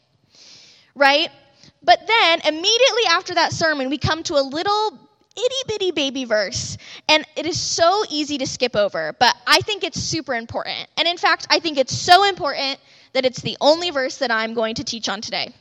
Right? 0.95 1.29
But 1.81 2.05
then, 2.07 2.41
immediately 2.41 3.03
after 3.09 3.35
that 3.35 3.53
sermon, 3.53 3.89
we 3.89 3.97
come 3.97 4.21
to 4.23 4.33
a 4.33 4.43
little 4.43 4.99
itty 5.37 5.55
bitty 5.67 5.91
baby 5.91 6.25
verse. 6.25 6.77
And 7.07 7.25
it 7.37 7.45
is 7.45 7.57
so 7.59 8.03
easy 8.09 8.37
to 8.39 8.45
skip 8.45 8.75
over, 8.75 9.15
but 9.17 9.35
I 9.47 9.59
think 9.59 9.85
it's 9.85 10.01
super 10.01 10.35
important. 10.35 10.87
And 10.97 11.07
in 11.07 11.17
fact, 11.17 11.47
I 11.49 11.59
think 11.59 11.77
it's 11.77 11.97
so 11.97 12.25
important 12.25 12.79
that 13.13 13.25
it's 13.25 13.41
the 13.41 13.57
only 13.61 13.89
verse 13.89 14.17
that 14.17 14.31
I'm 14.31 14.53
going 14.53 14.75
to 14.75 14.83
teach 14.83 15.09
on 15.09 15.21
today. 15.21 15.53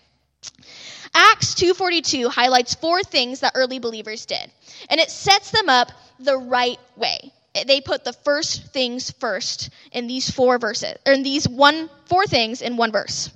Acts 1.15 1.55
2:42 1.55 2.29
highlights 2.29 2.75
four 2.75 3.03
things 3.03 3.41
that 3.41 3.53
early 3.55 3.79
believers 3.79 4.27
did, 4.27 4.51
and 4.89 5.01
it 5.01 5.11
sets 5.11 5.51
them 5.51 5.69
up 5.69 5.91
the 6.21 6.37
right 6.37 6.79
way. 6.97 7.33
They 7.67 7.81
put 7.81 8.05
the 8.05 8.13
first 8.13 8.73
things 8.73 9.11
first 9.11 9.71
in 9.93 10.07
these 10.07 10.31
four 10.31 10.59
verses, 10.59 10.95
or 11.07 11.13
in 11.13 11.23
these 11.23 11.49
one 11.49 11.89
four 12.07 12.27
things 12.27 12.63
in 12.63 12.77
one 12.77 12.93
verse. 12.93 13.31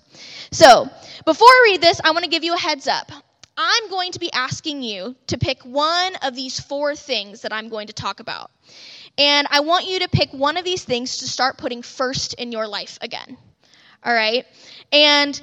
So, 0.50 0.88
before 1.24 1.48
I 1.48 1.68
read 1.70 1.80
this, 1.80 2.00
I 2.04 2.10
want 2.10 2.24
to 2.24 2.30
give 2.30 2.44
you 2.44 2.54
a 2.54 2.58
heads 2.58 2.86
up. 2.86 3.10
I'm 3.56 3.90
going 3.90 4.12
to 4.12 4.18
be 4.18 4.32
asking 4.32 4.82
you 4.82 5.14
to 5.28 5.38
pick 5.38 5.62
one 5.62 6.14
of 6.16 6.34
these 6.34 6.60
four 6.60 6.94
things 6.94 7.42
that 7.42 7.52
I'm 7.52 7.68
going 7.68 7.88
to 7.88 7.92
talk 7.92 8.20
about. 8.20 8.50
And 9.18 9.46
I 9.50 9.60
want 9.60 9.86
you 9.86 10.00
to 10.00 10.08
pick 10.08 10.32
one 10.32 10.56
of 10.56 10.64
these 10.64 10.84
things 10.84 11.18
to 11.18 11.28
start 11.28 11.58
putting 11.58 11.82
first 11.82 12.34
in 12.34 12.50
your 12.50 12.66
life 12.66 12.98
again. 13.00 13.36
All 14.04 14.14
right? 14.14 14.46
And 14.92 15.40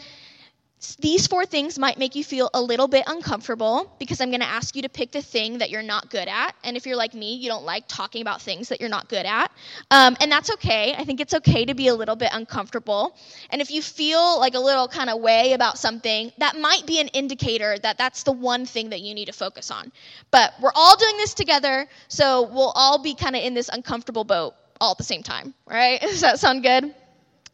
these 0.99 1.27
four 1.27 1.45
things 1.45 1.77
might 1.77 1.97
make 1.97 2.15
you 2.15 2.23
feel 2.23 2.49
a 2.53 2.61
little 2.61 2.87
bit 2.87 3.03
uncomfortable 3.07 3.93
because 3.99 4.21
I'm 4.21 4.29
going 4.29 4.39
to 4.39 4.47
ask 4.47 4.77
you 4.77 4.81
to 4.83 4.89
pick 4.89 5.11
the 5.11 5.21
thing 5.21 5.57
that 5.57 5.69
you're 5.69 5.83
not 5.83 6.09
good 6.09 6.27
at. 6.29 6.55
And 6.63 6.77
if 6.77 6.85
you're 6.85 6.95
like 6.95 7.13
me, 7.13 7.35
you 7.35 7.49
don't 7.49 7.65
like 7.65 7.83
talking 7.89 8.21
about 8.21 8.41
things 8.41 8.69
that 8.69 8.79
you're 8.79 8.89
not 8.89 9.09
good 9.09 9.25
at. 9.25 9.51
Um, 9.91 10.15
and 10.21 10.31
that's 10.31 10.49
okay. 10.51 10.95
I 10.97 11.03
think 11.03 11.19
it's 11.19 11.33
okay 11.33 11.65
to 11.65 11.73
be 11.73 11.89
a 11.89 11.95
little 11.95 12.15
bit 12.15 12.29
uncomfortable. 12.31 13.17
And 13.49 13.61
if 13.61 13.71
you 13.71 13.81
feel 13.81 14.39
like 14.39 14.53
a 14.53 14.59
little 14.59 14.87
kind 14.87 15.09
of 15.09 15.19
way 15.19 15.51
about 15.51 15.77
something, 15.77 16.31
that 16.37 16.57
might 16.57 16.85
be 16.85 17.01
an 17.01 17.09
indicator 17.09 17.77
that 17.79 17.97
that's 17.97 18.23
the 18.23 18.31
one 18.31 18.65
thing 18.65 18.89
that 18.91 19.01
you 19.01 19.13
need 19.13 19.25
to 19.25 19.33
focus 19.33 19.71
on. 19.71 19.91
But 20.31 20.53
we're 20.61 20.73
all 20.75 20.95
doing 20.95 21.17
this 21.17 21.33
together, 21.33 21.87
so 22.07 22.43
we'll 22.53 22.71
all 22.73 22.99
be 23.03 23.15
kind 23.15 23.35
of 23.35 23.43
in 23.43 23.53
this 23.53 23.69
uncomfortable 23.69 24.23
boat 24.23 24.53
all 24.79 24.91
at 24.91 24.97
the 24.97 25.03
same 25.03 25.23
time, 25.23 25.53
right? 25.65 25.99
Does 26.01 26.21
that 26.21 26.39
sound 26.39 26.63
good? 26.63 26.93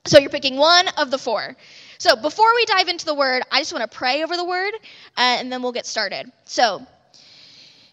So 0.06 0.20
you're 0.20 0.30
picking 0.30 0.58
one 0.58 0.88
of 0.98 1.12
the 1.12 1.18
four. 1.18 1.56
So 1.98 2.16
before 2.16 2.54
we 2.56 2.66
dive 2.66 2.88
into 2.88 3.06
the 3.06 3.16
word, 3.16 3.44
I 3.52 3.60
just 3.60 3.74
want 3.74 3.90
to 3.90 3.98
pray 3.98 4.24
over 4.24 4.38
the 4.38 4.46
word, 4.46 4.74
uh, 5.18 5.38
and 5.40 5.52
then 5.52 5.62
we'll 5.62 5.72
get 5.72 5.86
started. 5.86 6.32
So, 6.46 6.86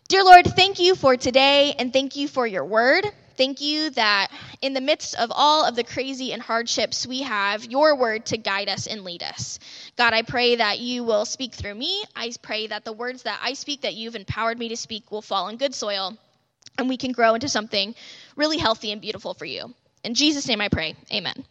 dear 0.09 0.25
Lord, 0.25 0.47
thank 0.47 0.79
you 0.79 0.95
for 0.95 1.17
today, 1.17 1.75
and 1.79 1.93
thank 1.93 2.17
you 2.17 2.29
for 2.29 2.47
your 2.47 2.65
word. 2.65 3.07
Thank 3.37 3.63
you 3.63 3.91
that 3.91 4.29
in 4.61 4.75
the 4.75 4.81
midst 4.81 5.15
of 5.15 5.33
all 5.35 5.65
of 5.65 5.75
the 5.75 5.85
crazy 5.85 6.33
and 6.33 6.43
hardships, 6.43 7.07
we 7.07 7.23
have 7.23 7.65
your 7.65 7.97
word 7.97 8.27
to 8.27 8.37
guide 8.37 8.69
us 8.69 8.87
and 8.87 9.05
lead 9.05 9.23
us. 9.23 9.59
God, 9.97 10.13
I 10.13 10.23
pray 10.23 10.57
that 10.57 10.81
you 10.81 11.05
will 11.05 11.25
speak 11.25 11.55
through 11.55 11.75
me. 11.75 12.05
I 12.15 12.31
pray 12.43 12.67
that 12.67 12.85
the 12.85 12.93
words 12.93 13.23
that 13.23 13.41
I 13.43 13.55
speak, 13.55 13.83
that 13.83 13.95
you've 13.95 14.17
empowered 14.17 14.59
me 14.59 14.69
to 14.69 14.77
speak, 14.77 15.11
will 15.11 15.23
fall 15.23 15.47
on 15.47 15.57
good 15.57 15.75
soil 15.75 16.17
and 16.79 16.89
we 16.89 16.97
can 16.97 17.13
grow 17.13 17.35
into 17.35 17.49
something 17.49 17.95
really 18.37 18.59
healthy 18.59 18.93
and 18.93 19.01
beautiful 19.01 19.35
for 19.35 19.45
you. 19.45 19.73
In 20.05 20.15
Jesus' 20.15 20.47
name 20.47 20.61
I 20.61 20.69
pray. 20.69 20.95
Amen. 21.13 21.45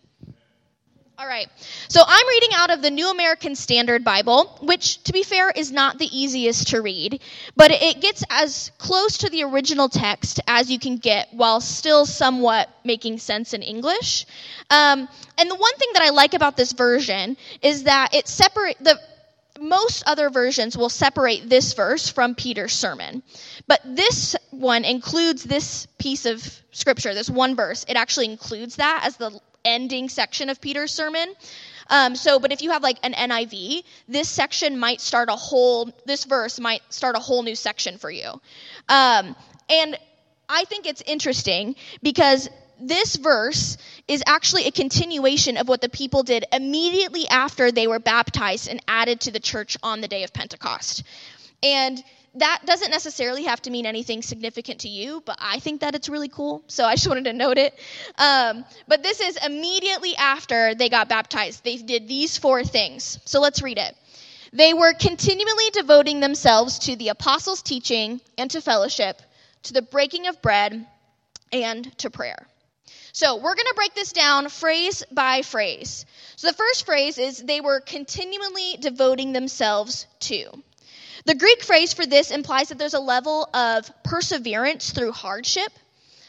All 1.22 1.28
right. 1.28 1.48
So 1.88 2.01
I'm 2.04 2.28
reading 2.30 2.50
out 2.56 2.72
of 2.72 2.82
the 2.82 2.90
New 2.90 3.12
American 3.12 3.56
Standard 3.56 4.04
Bible, 4.04 4.58
which, 4.63 5.04
to 5.04 5.13
be 5.13 5.22
fair, 5.22 5.51
is 5.51 5.72
not 5.72 6.00
the 6.00 6.08
easiest 6.08 6.70
to 6.70 6.82
read, 6.82 7.22
but 7.56 7.70
it 7.70 8.01
gets 8.01 8.24
as 8.32 8.72
close 8.80 9.20
to 9.20 9.30
the 9.30 9.44
original 9.44 9.88
text 9.88 10.40
as 10.48 10.72
you 10.72 10.80
can 10.80 10.98
get 10.98 11.28
while 11.32 11.62
still 11.62 12.08
somewhat 12.08 12.72
making 12.84 13.20
sense 13.20 13.54
in 13.54 13.62
English. 13.62 14.25
Um, 14.72 15.08
and 15.38 15.51
the 15.51 15.56
one 15.56 15.75
thing 15.75 15.90
that 15.94 16.01
I 16.01 16.10
like 16.10 16.34
about 16.34 16.58
this 16.58 16.72
version 16.72 17.38
is 17.62 17.84
that 17.84 18.16
it 18.16 18.28
separate 18.28 18.78
the 18.80 19.00
most 19.60 20.01
other 20.08 20.32
versions 20.32 20.75
will 20.75 20.90
separate 20.90 21.48
this 21.48 21.74
verse 21.74 22.10
from 22.10 22.34
Peter's 22.34 22.74
sermon. 22.74 23.22
But 23.68 23.80
this 23.86 24.36
one 24.50 24.86
includes 24.86 25.44
this 25.44 25.86
piece 26.00 26.25
of 26.25 26.44
scripture, 26.72 27.13
this 27.13 27.30
one 27.30 27.56
verse. 27.56 27.86
It 27.88 27.96
actually 27.96 28.25
includes 28.25 28.78
that 28.78 29.04
as 29.06 29.18
the 29.18 29.40
ending 29.65 30.10
section 30.10 30.50
of 30.50 30.62
Peter's 30.62 30.91
sermon. 30.91 31.34
Um, 31.89 32.15
so, 32.15 32.39
but 32.39 32.51
if 32.51 32.62
you 32.62 32.72
have 32.72 32.84
like 32.84 32.98
an 33.03 33.13
NIV, 33.13 33.84
this 34.08 34.30
section 34.30 34.80
might 34.80 35.01
start 35.01 35.30
a 35.30 35.36
whole, 35.36 35.91
this 36.06 36.24
verse 36.25 36.60
might 36.60 36.82
start 36.89 37.15
a 37.15 37.20
whole 37.20 37.44
new 37.44 37.56
section 37.56 37.98
for 37.98 38.10
you. 38.10 38.30
Um, 38.88 39.36
and 39.70 39.98
I 40.48 40.63
think 40.65 40.86
it's 40.86 41.01
interesting 41.01 41.75
because 42.01 42.50
this 42.80 43.15
verse 43.15 43.77
is 44.08 44.24
actually 44.25 44.68
a 44.68 44.72
continuation 44.72 45.58
of 45.58 45.68
what 45.68 45.82
the 45.82 45.89
people 45.89 46.24
did 46.24 46.46
immediately 46.51 47.27
after 47.27 47.72
they 47.72 47.88
were 47.88 48.00
baptized 48.00 48.68
and 48.68 48.82
added 48.88 49.22
to 49.22 49.32
the 49.32 49.39
church 49.39 49.77
on 49.84 50.01
the 50.01 50.08
day 50.08 50.24
of 50.24 50.34
Pentecost. 50.34 51.03
And 51.63 52.03
that 52.35 52.61
doesn't 52.65 52.91
necessarily 52.91 53.43
have 53.43 53.61
to 53.63 53.71
mean 53.71 53.85
anything 53.85 54.21
significant 54.21 54.81
to 54.81 54.89
you, 54.89 55.21
but 55.25 55.38
I 55.39 55.59
think 55.59 55.81
that 55.81 55.95
it's 55.95 56.07
really 56.07 56.29
cool. 56.29 56.63
So 56.67 56.85
I 56.85 56.95
just 56.95 57.07
wanted 57.09 57.25
to 57.25 57.33
note 57.33 57.57
it. 57.57 57.77
Um, 58.17 58.65
but 58.88 59.03
this 59.03 59.19
is 59.19 59.38
immediately 59.45 60.15
after 60.15 60.73
they 60.75 60.89
got 60.89 61.09
baptized. 61.09 61.63
They 61.63 61.77
did 61.77 62.07
these 62.07 62.38
four 62.38 62.63
things. 62.63 63.19
So 63.25 63.41
let's 63.41 63.61
read 63.61 63.77
it. 63.77 63.95
They 64.53 64.73
were 64.73 64.93
continually 64.93 65.69
devoting 65.71 66.19
themselves 66.19 66.79
to 66.79 66.95
the 66.95 67.09
apostles' 67.09 67.61
teaching 67.61 68.19
and 68.38 68.51
to 68.51 68.61
fellowship, 68.61 69.21
to 69.63 69.73
the 69.73 69.81
breaking 69.81 70.27
of 70.27 70.41
bread, 70.41 70.85
and 71.53 71.97
to 72.00 72.09
prayer. 72.09 72.47
So 73.13 73.35
we're 73.35 73.55
going 73.55 73.67
to 73.67 73.73
break 73.75 73.93
this 73.93 74.13
down 74.13 74.50
phrase 74.50 75.03
by 75.11 75.41
phrase. 75.41 76.05
So 76.38 76.47
the 76.47 76.53
first 76.53 76.85
phrase 76.85 77.17
is 77.17 77.38
they 77.38 77.61
were 77.61 77.81
continually 77.81 78.77
devoting 78.79 79.33
themselves 79.33 80.05
to. 80.21 80.45
The 81.25 81.36
Greek 81.36 81.63
phrase 81.63 81.94
for 81.94 82.06
this 82.06 82.32
implies 82.32 82.70
that 82.70 82.78
there's 82.78 82.94
a 82.94 83.00
level 83.00 83.48
of 83.54 83.92
perseverance 84.04 84.92
through 84.92 85.12
hardship. 85.12 85.72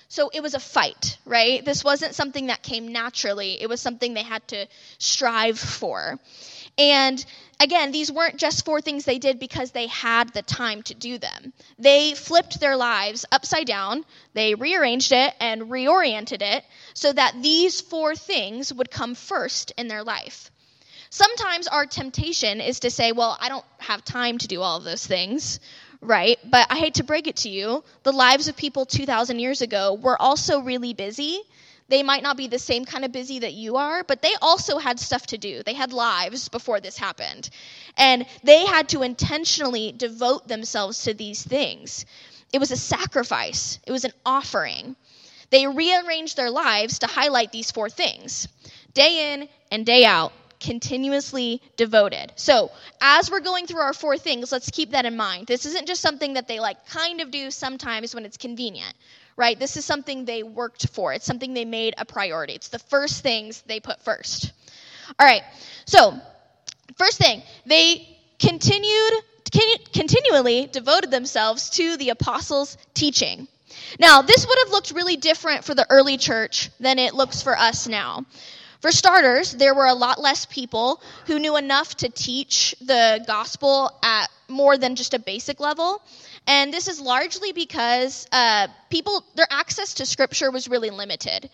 So 0.08 0.30
it 0.34 0.42
was 0.42 0.52
a 0.52 0.60
fight, 0.60 1.16
right? 1.24 1.64
This 1.64 1.82
wasn't 1.82 2.14
something 2.14 2.48
that 2.48 2.62
came 2.62 2.92
naturally, 2.92 3.62
it 3.62 3.68
was 3.68 3.80
something 3.80 4.12
they 4.12 4.22
had 4.22 4.46
to 4.48 4.66
strive 4.98 5.58
for. 5.58 6.18
And 6.76 7.24
again, 7.58 7.92
these 7.92 8.12
weren't 8.12 8.36
just 8.36 8.66
four 8.66 8.82
things 8.82 9.06
they 9.06 9.18
did 9.18 9.38
because 9.38 9.70
they 9.70 9.86
had 9.86 10.28
the 10.34 10.42
time 10.42 10.82
to 10.82 10.94
do 10.94 11.16
them. 11.16 11.54
They 11.78 12.12
flipped 12.12 12.60
their 12.60 12.76
lives 12.76 13.24
upside 13.32 13.66
down, 13.66 14.04
they 14.34 14.54
rearranged 14.54 15.12
it 15.12 15.32
and 15.40 15.62
reoriented 15.62 16.42
it 16.42 16.62
so 16.92 17.10
that 17.10 17.42
these 17.42 17.80
four 17.80 18.14
things 18.14 18.70
would 18.70 18.90
come 18.90 19.14
first 19.14 19.72
in 19.78 19.88
their 19.88 20.04
life. 20.04 20.50
Sometimes 21.14 21.68
our 21.68 21.84
temptation 21.84 22.62
is 22.62 22.80
to 22.80 22.90
say, 22.90 23.12
well, 23.12 23.36
I 23.38 23.50
don't 23.50 23.66
have 23.80 24.02
time 24.02 24.38
to 24.38 24.48
do 24.48 24.62
all 24.62 24.78
of 24.78 24.84
those 24.84 25.06
things, 25.06 25.60
right? 26.00 26.38
But 26.42 26.68
I 26.70 26.76
hate 26.76 26.94
to 26.94 27.04
break 27.04 27.26
it 27.26 27.36
to 27.44 27.50
you, 27.50 27.84
the 28.02 28.12
lives 28.12 28.48
of 28.48 28.56
people 28.56 28.86
2,000 28.86 29.38
years 29.38 29.60
ago 29.60 29.92
were 29.92 30.16
also 30.20 30.60
really 30.62 30.94
busy. 30.94 31.42
They 31.88 32.02
might 32.02 32.22
not 32.22 32.38
be 32.38 32.46
the 32.46 32.58
same 32.58 32.86
kind 32.86 33.04
of 33.04 33.12
busy 33.12 33.40
that 33.40 33.52
you 33.52 33.76
are, 33.76 34.02
but 34.04 34.22
they 34.22 34.32
also 34.40 34.78
had 34.78 34.98
stuff 34.98 35.26
to 35.26 35.36
do. 35.36 35.62
They 35.62 35.74
had 35.74 35.92
lives 35.92 36.48
before 36.48 36.80
this 36.80 36.96
happened. 36.96 37.50
And 37.98 38.24
they 38.42 38.64
had 38.64 38.88
to 38.88 39.02
intentionally 39.02 39.92
devote 39.92 40.48
themselves 40.48 41.04
to 41.04 41.12
these 41.12 41.42
things. 41.42 42.06
It 42.54 42.58
was 42.58 42.70
a 42.70 42.76
sacrifice, 42.78 43.78
it 43.86 43.92
was 43.92 44.06
an 44.06 44.14
offering. 44.24 44.96
They 45.50 45.66
rearranged 45.66 46.38
their 46.38 46.48
lives 46.48 47.00
to 47.00 47.06
highlight 47.06 47.52
these 47.52 47.70
four 47.70 47.90
things 47.90 48.48
day 48.94 49.34
in 49.34 49.48
and 49.70 49.84
day 49.84 50.04
out 50.04 50.32
continuously 50.62 51.60
devoted. 51.76 52.32
So, 52.36 52.70
as 53.00 53.30
we're 53.30 53.40
going 53.40 53.66
through 53.66 53.80
our 53.80 53.92
four 53.92 54.16
things, 54.16 54.52
let's 54.52 54.70
keep 54.70 54.92
that 54.92 55.04
in 55.04 55.16
mind. 55.16 55.46
This 55.48 55.66
isn't 55.66 55.86
just 55.86 56.00
something 56.00 56.34
that 56.34 56.48
they 56.48 56.60
like 56.60 56.86
kind 56.86 57.20
of 57.20 57.30
do 57.30 57.50
sometimes 57.50 58.14
when 58.14 58.24
it's 58.24 58.36
convenient, 58.36 58.94
right? 59.36 59.58
This 59.58 59.76
is 59.76 59.84
something 59.84 60.24
they 60.24 60.42
worked 60.42 60.88
for. 60.90 61.12
It's 61.12 61.26
something 61.26 61.52
they 61.52 61.64
made 61.64 61.94
a 61.98 62.04
priority. 62.04 62.54
It's 62.54 62.68
the 62.68 62.78
first 62.78 63.22
things 63.22 63.62
they 63.66 63.80
put 63.80 64.00
first. 64.02 64.52
All 65.18 65.26
right. 65.26 65.42
So, 65.84 66.18
first 66.96 67.18
thing, 67.18 67.42
they 67.66 68.08
continued 68.38 69.12
continually 69.92 70.66
devoted 70.72 71.10
themselves 71.10 71.68
to 71.70 71.98
the 71.98 72.08
apostles' 72.08 72.78
teaching. 72.94 73.46
Now, 73.98 74.22
this 74.22 74.46
would 74.46 74.58
have 74.64 74.70
looked 74.70 74.92
really 74.92 75.16
different 75.16 75.64
for 75.64 75.74
the 75.74 75.86
early 75.90 76.16
church 76.16 76.70
than 76.80 76.98
it 76.98 77.14
looks 77.14 77.42
for 77.42 77.58
us 77.58 77.86
now. 77.86 78.24
For 78.82 78.90
starters, 78.90 79.52
there 79.52 79.76
were 79.76 79.86
a 79.86 79.94
lot 79.94 80.20
less 80.20 80.44
people 80.44 81.00
who 81.26 81.38
knew 81.38 81.56
enough 81.56 81.94
to 81.98 82.08
teach 82.08 82.74
the 82.80 83.22
gospel 83.28 83.96
at 84.02 84.26
more 84.48 84.76
than 84.76 84.96
just 84.96 85.14
a 85.14 85.20
basic 85.20 85.60
level. 85.60 86.02
And 86.48 86.74
this 86.74 86.88
is 86.88 87.00
largely 87.00 87.52
because 87.52 88.26
uh, 88.32 88.66
people, 88.90 89.24
their 89.36 89.46
access 89.48 89.94
to 89.94 90.06
scripture 90.06 90.50
was 90.50 90.66
really 90.66 90.90
limited 90.90 91.48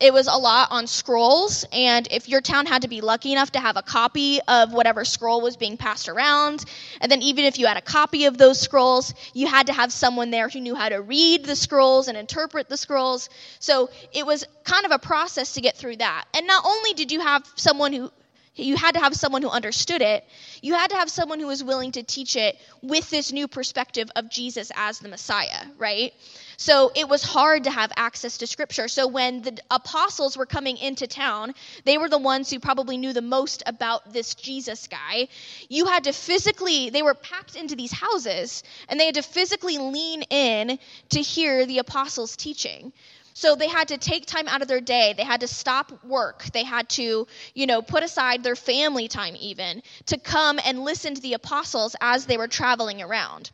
it 0.00 0.12
was 0.12 0.26
a 0.26 0.36
lot 0.36 0.68
on 0.70 0.86
scrolls 0.86 1.64
and 1.72 2.06
if 2.10 2.28
your 2.28 2.40
town 2.40 2.66
had 2.66 2.82
to 2.82 2.88
be 2.88 3.00
lucky 3.00 3.32
enough 3.32 3.52
to 3.52 3.60
have 3.60 3.76
a 3.76 3.82
copy 3.82 4.40
of 4.46 4.72
whatever 4.72 5.04
scroll 5.04 5.40
was 5.40 5.56
being 5.56 5.76
passed 5.76 6.08
around 6.08 6.64
and 7.00 7.10
then 7.10 7.22
even 7.22 7.44
if 7.44 7.58
you 7.58 7.66
had 7.66 7.76
a 7.76 7.82
copy 7.82 8.26
of 8.26 8.36
those 8.36 8.60
scrolls 8.60 9.14
you 9.32 9.46
had 9.46 9.66
to 9.68 9.72
have 9.72 9.92
someone 9.92 10.30
there 10.30 10.48
who 10.48 10.60
knew 10.60 10.74
how 10.74 10.88
to 10.88 11.00
read 11.00 11.44
the 11.44 11.56
scrolls 11.56 12.08
and 12.08 12.16
interpret 12.16 12.68
the 12.68 12.76
scrolls. 12.76 13.28
So 13.58 13.90
it 14.12 14.26
was 14.26 14.44
kind 14.64 14.84
of 14.84 14.90
a 14.90 14.98
process 14.98 15.54
to 15.54 15.60
get 15.60 15.76
through 15.76 15.96
that. 15.96 16.24
And 16.34 16.46
not 16.46 16.64
only 16.64 16.92
did 16.94 17.12
you 17.12 17.20
have 17.20 17.46
someone 17.56 17.92
who 17.92 18.10
you 18.56 18.76
had 18.76 18.94
to 18.94 19.00
have 19.00 19.14
someone 19.14 19.42
who 19.42 19.48
understood 19.48 20.02
it. 20.02 20.24
You 20.62 20.74
had 20.74 20.90
to 20.90 20.96
have 20.96 21.10
someone 21.10 21.40
who 21.40 21.46
was 21.46 21.62
willing 21.62 21.92
to 21.92 22.02
teach 22.02 22.36
it 22.36 22.56
with 22.82 23.08
this 23.10 23.32
new 23.32 23.48
perspective 23.48 24.10
of 24.16 24.30
Jesus 24.30 24.72
as 24.74 24.98
the 24.98 25.08
Messiah, 25.08 25.64
right? 25.78 26.12
So 26.56 26.90
it 26.94 27.08
was 27.08 27.22
hard 27.22 27.64
to 27.64 27.70
have 27.70 27.92
access 27.96 28.38
to 28.38 28.46
scripture. 28.46 28.88
So 28.88 29.08
when 29.08 29.42
the 29.42 29.58
apostles 29.70 30.38
were 30.38 30.46
coming 30.46 30.78
into 30.78 31.06
town, 31.06 31.54
they 31.84 31.98
were 31.98 32.08
the 32.08 32.18
ones 32.18 32.50
who 32.50 32.58
probably 32.58 32.96
knew 32.96 33.12
the 33.12 33.20
most 33.22 33.62
about 33.66 34.12
this 34.12 34.34
Jesus 34.34 34.88
guy. 34.88 35.28
You 35.68 35.86
had 35.86 36.04
to 36.04 36.12
physically, 36.12 36.90
they 36.90 37.02
were 37.02 37.14
packed 37.14 37.56
into 37.56 37.76
these 37.76 37.92
houses, 37.92 38.62
and 38.88 38.98
they 38.98 39.06
had 39.06 39.16
to 39.16 39.22
physically 39.22 39.76
lean 39.76 40.22
in 40.22 40.78
to 41.10 41.20
hear 41.20 41.66
the 41.66 41.78
apostles' 41.78 42.36
teaching. 42.36 42.92
So 43.38 43.54
they 43.54 43.68
had 43.68 43.88
to 43.88 43.98
take 43.98 44.24
time 44.24 44.48
out 44.48 44.62
of 44.62 44.68
their 44.68 44.80
day. 44.80 45.12
They 45.14 45.22
had 45.22 45.40
to 45.40 45.46
stop 45.46 46.02
work. 46.02 46.44
They 46.54 46.64
had 46.64 46.88
to, 46.90 47.26
you 47.52 47.66
know, 47.66 47.82
put 47.82 48.02
aside 48.02 48.42
their 48.42 48.56
family 48.56 49.08
time 49.08 49.36
even 49.38 49.82
to 50.06 50.16
come 50.16 50.58
and 50.64 50.86
listen 50.86 51.14
to 51.14 51.20
the 51.20 51.34
apostles 51.34 51.94
as 52.00 52.24
they 52.24 52.38
were 52.38 52.48
traveling 52.48 53.02
around. 53.02 53.50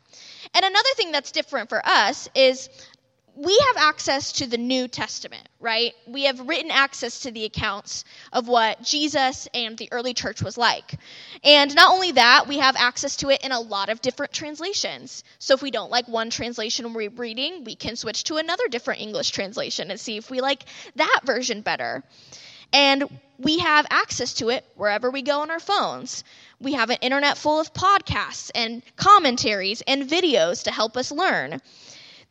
And 0.53 0.63
another 0.63 0.89
thing 0.95 1.11
that's 1.11 1.33
different 1.33 1.67
for 1.67 1.85
us 1.85 2.29
is 2.33 2.69
we 3.35 3.57
have 3.67 3.77
access 3.77 4.33
to 4.33 4.47
the 4.47 4.57
New 4.57 4.87
Testament, 4.87 5.47
right? 5.59 5.93
We 6.07 6.25
have 6.25 6.39
written 6.39 6.69
access 6.69 7.21
to 7.21 7.31
the 7.31 7.45
accounts 7.45 8.05
of 8.31 8.47
what 8.47 8.83
Jesus 8.83 9.47
and 9.53 9.77
the 9.77 9.89
early 9.91 10.13
church 10.13 10.41
was 10.43 10.57
like. 10.57 10.99
And 11.43 11.73
not 11.73 11.91
only 11.91 12.11
that, 12.11 12.47
we 12.47 12.59
have 12.59 12.75
access 12.77 13.15
to 13.17 13.29
it 13.29 13.43
in 13.43 13.51
a 13.51 13.59
lot 13.59 13.89
of 13.89 14.01
different 14.01 14.33
translations. 14.33 15.23
So 15.39 15.55
if 15.55 15.63
we 15.63 15.71
don't 15.71 15.89
like 15.89 16.07
one 16.07 16.29
translation 16.29 16.93
we're 16.93 17.09
reading, 17.09 17.63
we 17.63 17.75
can 17.75 17.95
switch 17.95 18.25
to 18.25 18.37
another 18.37 18.67
different 18.67 19.01
English 19.01 19.31
translation 19.31 19.89
and 19.89 19.99
see 19.99 20.17
if 20.17 20.29
we 20.29 20.39
like 20.41 20.65
that 20.95 21.21
version 21.23 21.61
better. 21.61 22.03
And 22.71 23.19
we 23.39 23.59
have 23.59 23.87
access 23.89 24.35
to 24.35 24.49
it 24.49 24.65
wherever 24.75 25.09
we 25.09 25.21
go 25.21 25.41
on 25.41 25.51
our 25.51 25.59
phones. 25.59 26.23
We 26.59 26.73
have 26.73 26.91
an 26.91 26.97
internet 27.01 27.37
full 27.37 27.59
of 27.59 27.73
podcasts 27.73 28.51
and 28.53 28.83
commentaries 28.95 29.81
and 29.87 30.03
videos 30.09 30.63
to 30.63 30.71
help 30.71 30.97
us 30.97 31.11
learn. 31.11 31.61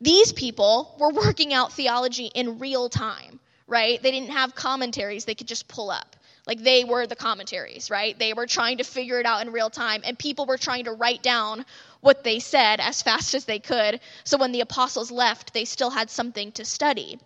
These 0.03 0.33
people 0.33 0.93
were 0.99 1.11
working 1.13 1.53
out 1.53 1.71
theology 1.71 2.25
in 2.25 2.59
real 2.59 2.89
time, 2.89 3.39
right? 3.67 4.03
They 4.03 4.11
didn't 4.11 4.31
have 4.31 4.53
commentaries 4.53 5.23
they 5.23 5.33
could 5.33 5.47
just 5.47 5.69
pull 5.69 5.89
up. 5.89 6.17
Like 6.45 6.61
they 6.61 6.83
were 6.83 7.07
the 7.07 7.15
commentaries, 7.15 7.89
right? 7.89 8.19
They 8.19 8.33
were 8.33 8.45
trying 8.45 8.79
to 8.79 8.83
figure 8.83 9.21
it 9.21 9.25
out 9.25 9.45
in 9.45 9.53
real 9.53 9.69
time, 9.69 10.01
and 10.03 10.19
people 10.19 10.45
were 10.45 10.57
trying 10.57 10.85
to 10.85 10.91
write 10.91 11.23
down 11.23 11.63
what 12.01 12.25
they 12.25 12.39
said 12.39 12.81
as 12.81 13.01
fast 13.07 13.33
as 13.33 13.45
they 13.45 13.59
could. 13.59 14.01
So 14.25 14.37
when 14.37 14.51
the 14.51 14.59
apostles 14.59 15.09
left, 15.09 15.53
they 15.53 15.63
still 15.63 15.89
had 15.89 16.09
something 16.09 16.51
to 16.53 16.65
study. 16.65 17.17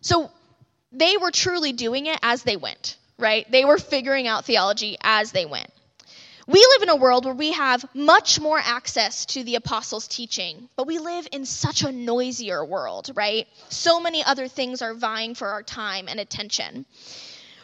So 0.00 0.28
they 0.90 1.16
were 1.18 1.30
truly 1.30 1.72
doing 1.72 2.06
it 2.06 2.18
as 2.20 2.42
they 2.42 2.56
went, 2.56 2.96
right? 3.16 3.48
They 3.48 3.64
were 3.64 3.78
figuring 3.78 4.26
out 4.26 4.44
theology 4.44 4.96
as 5.02 5.30
they 5.30 5.46
went. 5.46 5.70
We 6.48 6.64
live 6.74 6.82
in 6.82 6.90
a 6.90 6.96
world 6.96 7.24
where 7.24 7.34
we 7.34 7.52
have 7.52 7.84
much 7.92 8.38
more 8.38 8.60
access 8.62 9.26
to 9.26 9.42
the 9.42 9.56
apostles' 9.56 10.06
teaching, 10.06 10.68
but 10.76 10.86
we 10.86 11.00
live 11.00 11.26
in 11.32 11.44
such 11.44 11.82
a 11.82 11.90
noisier 11.90 12.64
world, 12.64 13.10
right? 13.16 13.48
So 13.68 13.98
many 13.98 14.22
other 14.22 14.46
things 14.46 14.80
are 14.80 14.94
vying 14.94 15.34
for 15.34 15.48
our 15.48 15.64
time 15.64 16.06
and 16.06 16.20
attention. 16.20 16.86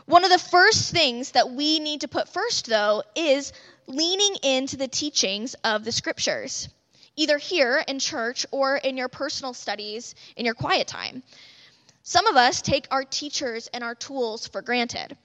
One 0.07 0.25
of 0.25 0.31
the 0.31 0.39
first 0.39 0.91
things 0.91 1.31
that 1.31 1.51
we 1.51 1.79
need 1.79 2.01
to 2.01 2.09
put 2.09 2.29
first, 2.29 2.67
though, 2.67 3.05
is 3.15 3.53
leaning 3.87 4.35
into 4.43 4.77
the 4.77 4.89
teachings 4.89 5.55
of 5.63 5.85
the 5.85 5.93
scriptures, 5.93 6.69
either 7.15 7.39
here 7.39 7.85
in 7.87 8.01
church 8.01 8.47
or 8.51 8.77
in 8.77 8.97
your 8.97 9.09
personal 9.09 9.55
studies 9.55 10.17
in 10.37 10.45
your 10.45 10.55
quiet 10.55 10.89
time. 10.89 11.23
Some 12.03 12.27
of 12.27 12.35
us 12.35 12.63
take 12.63 12.89
our 12.91 13.05
teachers 13.05 13.69
and 13.73 13.85
our 13.85 13.95
tools 13.95 14.49
for 14.49 14.61
granted. 14.61 15.17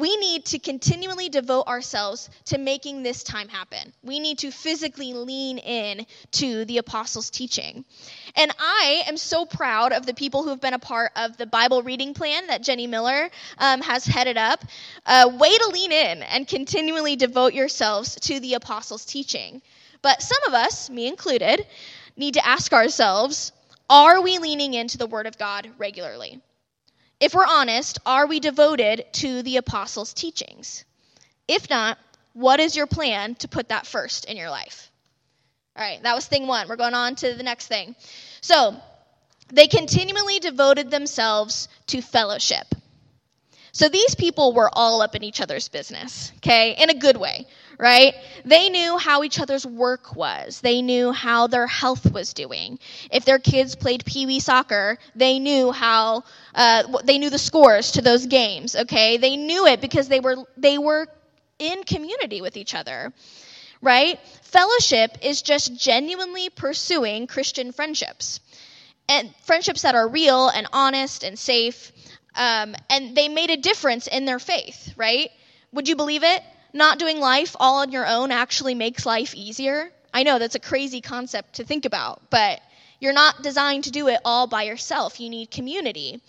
We 0.00 0.16
need 0.16 0.46
to 0.46 0.58
continually 0.58 1.28
devote 1.28 1.66
ourselves 1.66 2.30
to 2.46 2.56
making 2.56 3.02
this 3.02 3.22
time 3.22 3.48
happen. 3.48 3.92
We 4.02 4.18
need 4.18 4.38
to 4.38 4.50
physically 4.50 5.12
lean 5.12 5.58
in 5.58 6.06
to 6.32 6.64
the 6.64 6.78
apostles' 6.78 7.28
teaching. 7.28 7.84
And 8.34 8.50
I 8.58 9.02
am 9.08 9.18
so 9.18 9.44
proud 9.44 9.92
of 9.92 10.06
the 10.06 10.14
people 10.14 10.42
who 10.42 10.48
have 10.48 10.60
been 10.62 10.72
a 10.72 10.78
part 10.78 11.12
of 11.16 11.36
the 11.36 11.44
Bible 11.44 11.82
reading 11.82 12.14
plan 12.14 12.46
that 12.46 12.62
Jenny 12.62 12.86
Miller 12.86 13.28
um, 13.58 13.82
has 13.82 14.06
headed 14.06 14.38
up. 14.38 14.64
Uh, 15.04 15.32
way 15.38 15.54
to 15.54 15.68
lean 15.70 15.92
in 15.92 16.22
and 16.22 16.48
continually 16.48 17.16
devote 17.16 17.52
yourselves 17.52 18.14
to 18.20 18.40
the 18.40 18.54
apostles' 18.54 19.04
teaching. 19.04 19.60
But 20.00 20.22
some 20.22 20.42
of 20.48 20.54
us, 20.54 20.88
me 20.88 21.08
included, 21.08 21.66
need 22.16 22.34
to 22.34 22.46
ask 22.46 22.72
ourselves 22.72 23.52
are 23.90 24.22
we 24.22 24.38
leaning 24.38 24.72
into 24.72 24.96
the 24.96 25.06
Word 25.06 25.26
of 25.26 25.36
God 25.36 25.68
regularly? 25.76 26.40
If 27.20 27.34
we're 27.34 27.46
honest, 27.46 27.98
are 28.06 28.26
we 28.26 28.40
devoted 28.40 29.04
to 29.14 29.42
the 29.42 29.58
apostles' 29.58 30.14
teachings? 30.14 30.84
If 31.46 31.68
not, 31.68 31.98
what 32.32 32.60
is 32.60 32.76
your 32.76 32.86
plan 32.86 33.34
to 33.36 33.48
put 33.48 33.68
that 33.68 33.86
first 33.86 34.24
in 34.24 34.36
your 34.36 34.50
life? 34.50 34.90
All 35.76 35.84
right, 35.84 36.02
that 36.02 36.14
was 36.14 36.26
thing 36.26 36.46
one. 36.46 36.68
We're 36.68 36.76
going 36.76 36.94
on 36.94 37.14
to 37.16 37.34
the 37.34 37.42
next 37.42 37.66
thing. 37.66 37.94
So, 38.40 38.76
they 39.52 39.66
continually 39.66 40.38
devoted 40.38 40.90
themselves 40.90 41.68
to 41.88 42.00
fellowship. 42.00 42.66
So 43.72 43.88
these 43.88 44.14
people 44.14 44.52
were 44.52 44.70
all 44.72 45.02
up 45.02 45.14
in 45.14 45.22
each 45.22 45.40
other's 45.40 45.68
business, 45.68 46.32
okay, 46.38 46.74
in 46.78 46.90
a 46.90 46.94
good 46.94 47.16
way, 47.16 47.46
right? 47.80 48.14
They 48.44 48.68
knew 48.68 48.98
how 48.98 49.24
each 49.24 49.40
other's 49.40 49.66
work 49.66 50.14
was. 50.14 50.60
They 50.60 50.82
knew 50.82 51.12
how 51.12 51.46
their 51.46 51.66
health 51.66 52.12
was 52.12 52.34
doing. 52.34 52.78
If 53.10 53.24
their 53.24 53.38
kids 53.38 53.74
played 53.74 54.04
pee 54.04 54.26
wee 54.26 54.40
soccer, 54.40 54.98
they 55.16 55.38
knew 55.38 55.72
how, 55.72 56.24
uh, 56.54 56.98
they 57.04 57.18
knew 57.18 57.30
the 57.30 57.38
scores 57.38 57.92
to 57.92 58.02
those 58.02 58.26
games, 58.26 58.76
okay? 58.76 59.16
They 59.16 59.36
knew 59.36 59.66
it 59.66 59.80
because 59.80 60.08
they 60.08 60.20
were, 60.20 60.36
they 60.58 60.76
were 60.76 61.08
in 61.58 61.82
community 61.84 62.42
with 62.42 62.58
each 62.58 62.74
other, 62.74 63.14
right? 63.80 64.20
Fellowship 64.42 65.18
is 65.22 65.42
just 65.42 65.74
genuinely 65.74 66.50
pursuing 66.50 67.26
Christian 67.26 67.72
friendships. 67.72 68.40
And 69.08 69.34
friendships 69.44 69.82
that 69.82 69.94
are 69.96 70.06
real 70.08 70.48
and 70.48 70.66
honest 70.72 71.24
and 71.24 71.38
safe 71.38 71.92
um, 72.36 72.76
and 72.88 73.16
they 73.16 73.28
made 73.28 73.50
a 73.50 73.56
difference 73.56 74.06
in 74.06 74.24
their 74.24 74.38
faith, 74.38 74.94
right? 74.96 75.30
Would 75.72 75.88
you 75.88 75.96
believe 75.96 76.22
it? 76.22 76.42
Not 76.72 76.98
doing 76.98 77.20
life 77.20 77.56
all 77.58 77.80
on 77.80 77.92
your 77.92 78.06
own 78.06 78.30
actually 78.30 78.74
makes 78.74 79.06
life 79.06 79.34
easier. 79.34 79.90
I 80.12 80.22
know 80.22 80.38
that's 80.38 80.54
a 80.54 80.60
crazy 80.60 81.00
concept 81.00 81.54
to 81.54 81.64
think 81.64 81.84
about, 81.84 82.30
but 82.30 82.60
you're 83.00 83.12
not 83.12 83.42
designed 83.42 83.84
to 83.84 83.90
do 83.90 84.08
it 84.08 84.20
all 84.24 84.46
by 84.46 84.64
yourself. 84.64 85.20
You 85.20 85.30
need 85.30 85.50
community. 85.50 86.20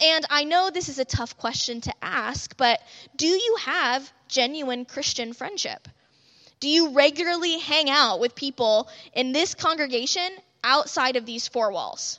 And 0.00 0.24
I 0.30 0.44
know 0.44 0.70
this 0.70 0.88
is 0.88 0.98
a 0.98 1.04
tough 1.04 1.36
question 1.36 1.80
to 1.82 1.94
ask, 2.02 2.56
but 2.56 2.80
do 3.16 3.26
you 3.26 3.56
have 3.60 4.10
genuine 4.28 4.84
Christian 4.84 5.32
friendship? 5.32 5.88
Do 6.60 6.68
you 6.68 6.90
regularly 6.90 7.58
hang 7.58 7.90
out 7.90 8.20
with 8.20 8.34
people 8.34 8.88
in 9.12 9.32
this 9.32 9.54
congregation 9.54 10.28
outside 10.62 11.16
of 11.16 11.26
these 11.26 11.46
four 11.46 11.70
walls? 11.70 12.18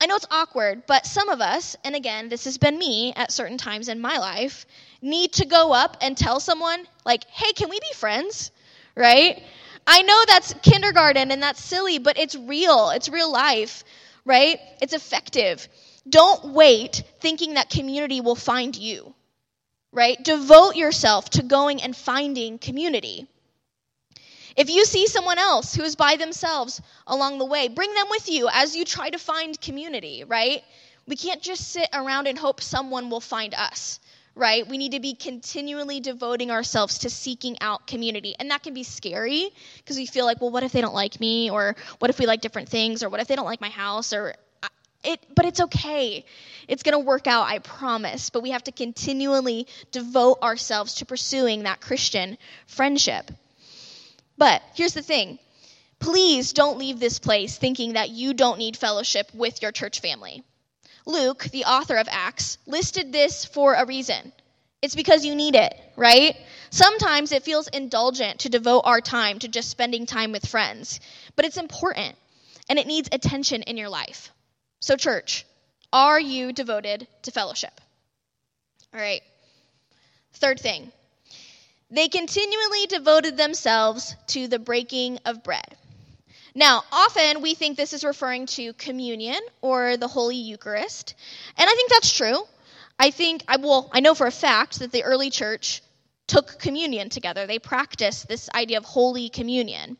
I 0.00 0.06
know 0.06 0.16
it's 0.16 0.26
awkward, 0.30 0.82
but 0.86 1.06
some 1.06 1.28
of 1.28 1.40
us, 1.40 1.76
and 1.84 1.94
again, 1.94 2.28
this 2.28 2.44
has 2.44 2.58
been 2.58 2.78
me 2.78 3.12
at 3.16 3.32
certain 3.32 3.56
times 3.56 3.88
in 3.88 4.00
my 4.00 4.18
life, 4.18 4.66
need 5.00 5.32
to 5.34 5.46
go 5.46 5.72
up 5.72 5.96
and 6.00 6.16
tell 6.16 6.40
someone, 6.40 6.86
like, 7.04 7.24
hey, 7.30 7.52
can 7.52 7.70
we 7.70 7.80
be 7.80 7.94
friends? 7.94 8.50
Right? 8.94 9.42
I 9.86 10.02
know 10.02 10.24
that's 10.26 10.54
kindergarten 10.62 11.30
and 11.30 11.42
that's 11.42 11.62
silly, 11.62 11.98
but 11.98 12.18
it's 12.18 12.34
real. 12.34 12.90
It's 12.90 13.08
real 13.08 13.30
life, 13.32 13.84
right? 14.24 14.58
It's 14.82 14.92
effective. 14.92 15.66
Don't 16.08 16.52
wait 16.52 17.02
thinking 17.20 17.54
that 17.54 17.70
community 17.70 18.20
will 18.20 18.36
find 18.36 18.76
you, 18.76 19.14
right? 19.92 20.22
Devote 20.22 20.76
yourself 20.76 21.30
to 21.30 21.42
going 21.42 21.82
and 21.82 21.96
finding 21.96 22.58
community. 22.58 23.28
If 24.56 24.70
you 24.70 24.86
see 24.86 25.06
someone 25.06 25.38
else 25.38 25.74
who 25.74 25.82
is 25.82 25.96
by 25.96 26.16
themselves 26.16 26.80
along 27.06 27.38
the 27.38 27.44
way, 27.44 27.68
bring 27.68 27.92
them 27.92 28.06
with 28.08 28.30
you 28.30 28.48
as 28.50 28.74
you 28.74 28.86
try 28.86 29.10
to 29.10 29.18
find 29.18 29.60
community, 29.60 30.24
right? 30.24 30.62
We 31.06 31.16
can't 31.16 31.42
just 31.42 31.72
sit 31.72 31.88
around 31.92 32.26
and 32.26 32.38
hope 32.38 32.62
someone 32.62 33.10
will 33.10 33.20
find 33.20 33.54
us, 33.54 34.00
right? 34.34 34.66
We 34.66 34.78
need 34.78 34.92
to 34.92 35.00
be 35.00 35.14
continually 35.14 36.00
devoting 36.00 36.50
ourselves 36.50 36.98
to 37.00 37.10
seeking 37.10 37.58
out 37.60 37.86
community. 37.86 38.34
And 38.38 38.50
that 38.50 38.62
can 38.62 38.72
be 38.72 38.82
scary 38.82 39.50
because 39.76 39.98
we 39.98 40.06
feel 40.06 40.24
like, 40.24 40.40
well, 40.40 40.50
what 40.50 40.62
if 40.62 40.72
they 40.72 40.80
don't 40.80 40.94
like 40.94 41.20
me? 41.20 41.50
Or 41.50 41.76
what 41.98 42.10
if 42.10 42.18
we 42.18 42.24
like 42.26 42.40
different 42.40 42.70
things? 42.70 43.02
Or 43.02 43.10
what 43.10 43.20
if 43.20 43.28
they 43.28 43.36
don't 43.36 43.44
like 43.44 43.60
my 43.60 43.68
house? 43.68 44.14
Or 44.14 44.34
uh, 44.62 44.68
it, 45.04 45.20
but 45.34 45.44
it's 45.44 45.60
okay. 45.60 46.24
It's 46.66 46.82
going 46.82 46.94
to 46.94 47.04
work 47.04 47.26
out, 47.26 47.46
I 47.46 47.58
promise. 47.58 48.30
But 48.30 48.42
we 48.42 48.50
have 48.52 48.64
to 48.64 48.72
continually 48.72 49.66
devote 49.92 50.38
ourselves 50.42 50.94
to 50.94 51.04
pursuing 51.04 51.64
that 51.64 51.82
Christian 51.82 52.38
friendship. 52.66 53.30
But 54.38 54.62
here's 54.74 54.94
the 54.94 55.02
thing 55.02 55.38
please 55.98 56.52
don't 56.52 56.78
leave 56.78 57.00
this 57.00 57.18
place 57.18 57.56
thinking 57.56 57.94
that 57.94 58.10
you 58.10 58.34
don't 58.34 58.58
need 58.58 58.76
fellowship 58.76 59.30
with 59.34 59.62
your 59.62 59.72
church 59.72 60.00
family. 60.00 60.42
Luke, 61.06 61.44
the 61.44 61.64
author 61.64 61.96
of 61.96 62.08
Acts, 62.10 62.58
listed 62.66 63.12
this 63.12 63.44
for 63.44 63.74
a 63.74 63.86
reason. 63.86 64.32
It's 64.82 64.94
because 64.94 65.24
you 65.24 65.34
need 65.34 65.54
it, 65.54 65.74
right? 65.96 66.36
Sometimes 66.70 67.32
it 67.32 67.44
feels 67.44 67.68
indulgent 67.68 68.40
to 68.40 68.48
devote 68.48 68.82
our 68.84 69.00
time 69.00 69.38
to 69.38 69.48
just 69.48 69.70
spending 69.70 70.04
time 70.04 70.32
with 70.32 70.46
friends, 70.46 71.00
but 71.34 71.44
it's 71.44 71.56
important 71.56 72.16
and 72.68 72.78
it 72.78 72.86
needs 72.86 73.08
attention 73.10 73.62
in 73.62 73.76
your 73.76 73.88
life. 73.88 74.30
So, 74.80 74.96
church, 74.96 75.46
are 75.92 76.20
you 76.20 76.52
devoted 76.52 77.08
to 77.22 77.30
fellowship? 77.30 77.80
All 78.92 79.00
right. 79.00 79.22
Third 80.34 80.60
thing 80.60 80.92
they 81.90 82.08
continually 82.08 82.86
devoted 82.86 83.36
themselves 83.36 84.16
to 84.28 84.48
the 84.48 84.58
breaking 84.58 85.18
of 85.24 85.42
bread. 85.42 85.76
Now, 86.54 86.84
often 86.90 87.42
we 87.42 87.54
think 87.54 87.76
this 87.76 87.92
is 87.92 88.02
referring 88.04 88.46
to 88.46 88.72
communion 88.72 89.38
or 89.60 89.96
the 89.96 90.08
Holy 90.08 90.36
Eucharist, 90.36 91.14
and 91.56 91.68
I 91.68 91.74
think 91.74 91.90
that's 91.90 92.16
true. 92.16 92.42
I 92.98 93.10
think, 93.10 93.44
I 93.46 93.56
well, 93.58 93.90
I 93.92 94.00
know 94.00 94.14
for 94.14 94.26
a 94.26 94.32
fact 94.32 94.78
that 94.78 94.90
the 94.90 95.04
early 95.04 95.30
church 95.30 95.82
took 96.26 96.58
communion 96.58 97.08
together. 97.08 97.46
They 97.46 97.58
practiced 97.58 98.26
this 98.26 98.48
idea 98.54 98.78
of 98.78 98.84
Holy 98.84 99.28
Communion. 99.28 99.96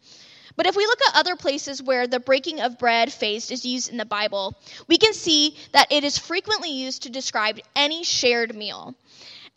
But 0.56 0.66
if 0.66 0.74
we 0.74 0.86
look 0.86 1.00
at 1.06 1.16
other 1.16 1.36
places 1.36 1.82
where 1.82 2.06
the 2.06 2.18
breaking 2.18 2.62
of 2.62 2.78
bread 2.78 3.12
phase 3.12 3.50
is 3.50 3.66
used 3.66 3.90
in 3.90 3.98
the 3.98 4.06
Bible, 4.06 4.54
we 4.88 4.96
can 4.96 5.12
see 5.12 5.54
that 5.72 5.92
it 5.92 6.02
is 6.02 6.16
frequently 6.16 6.70
used 6.70 7.02
to 7.02 7.10
describe 7.10 7.60
any 7.76 8.02
shared 8.02 8.56
meal. 8.56 8.94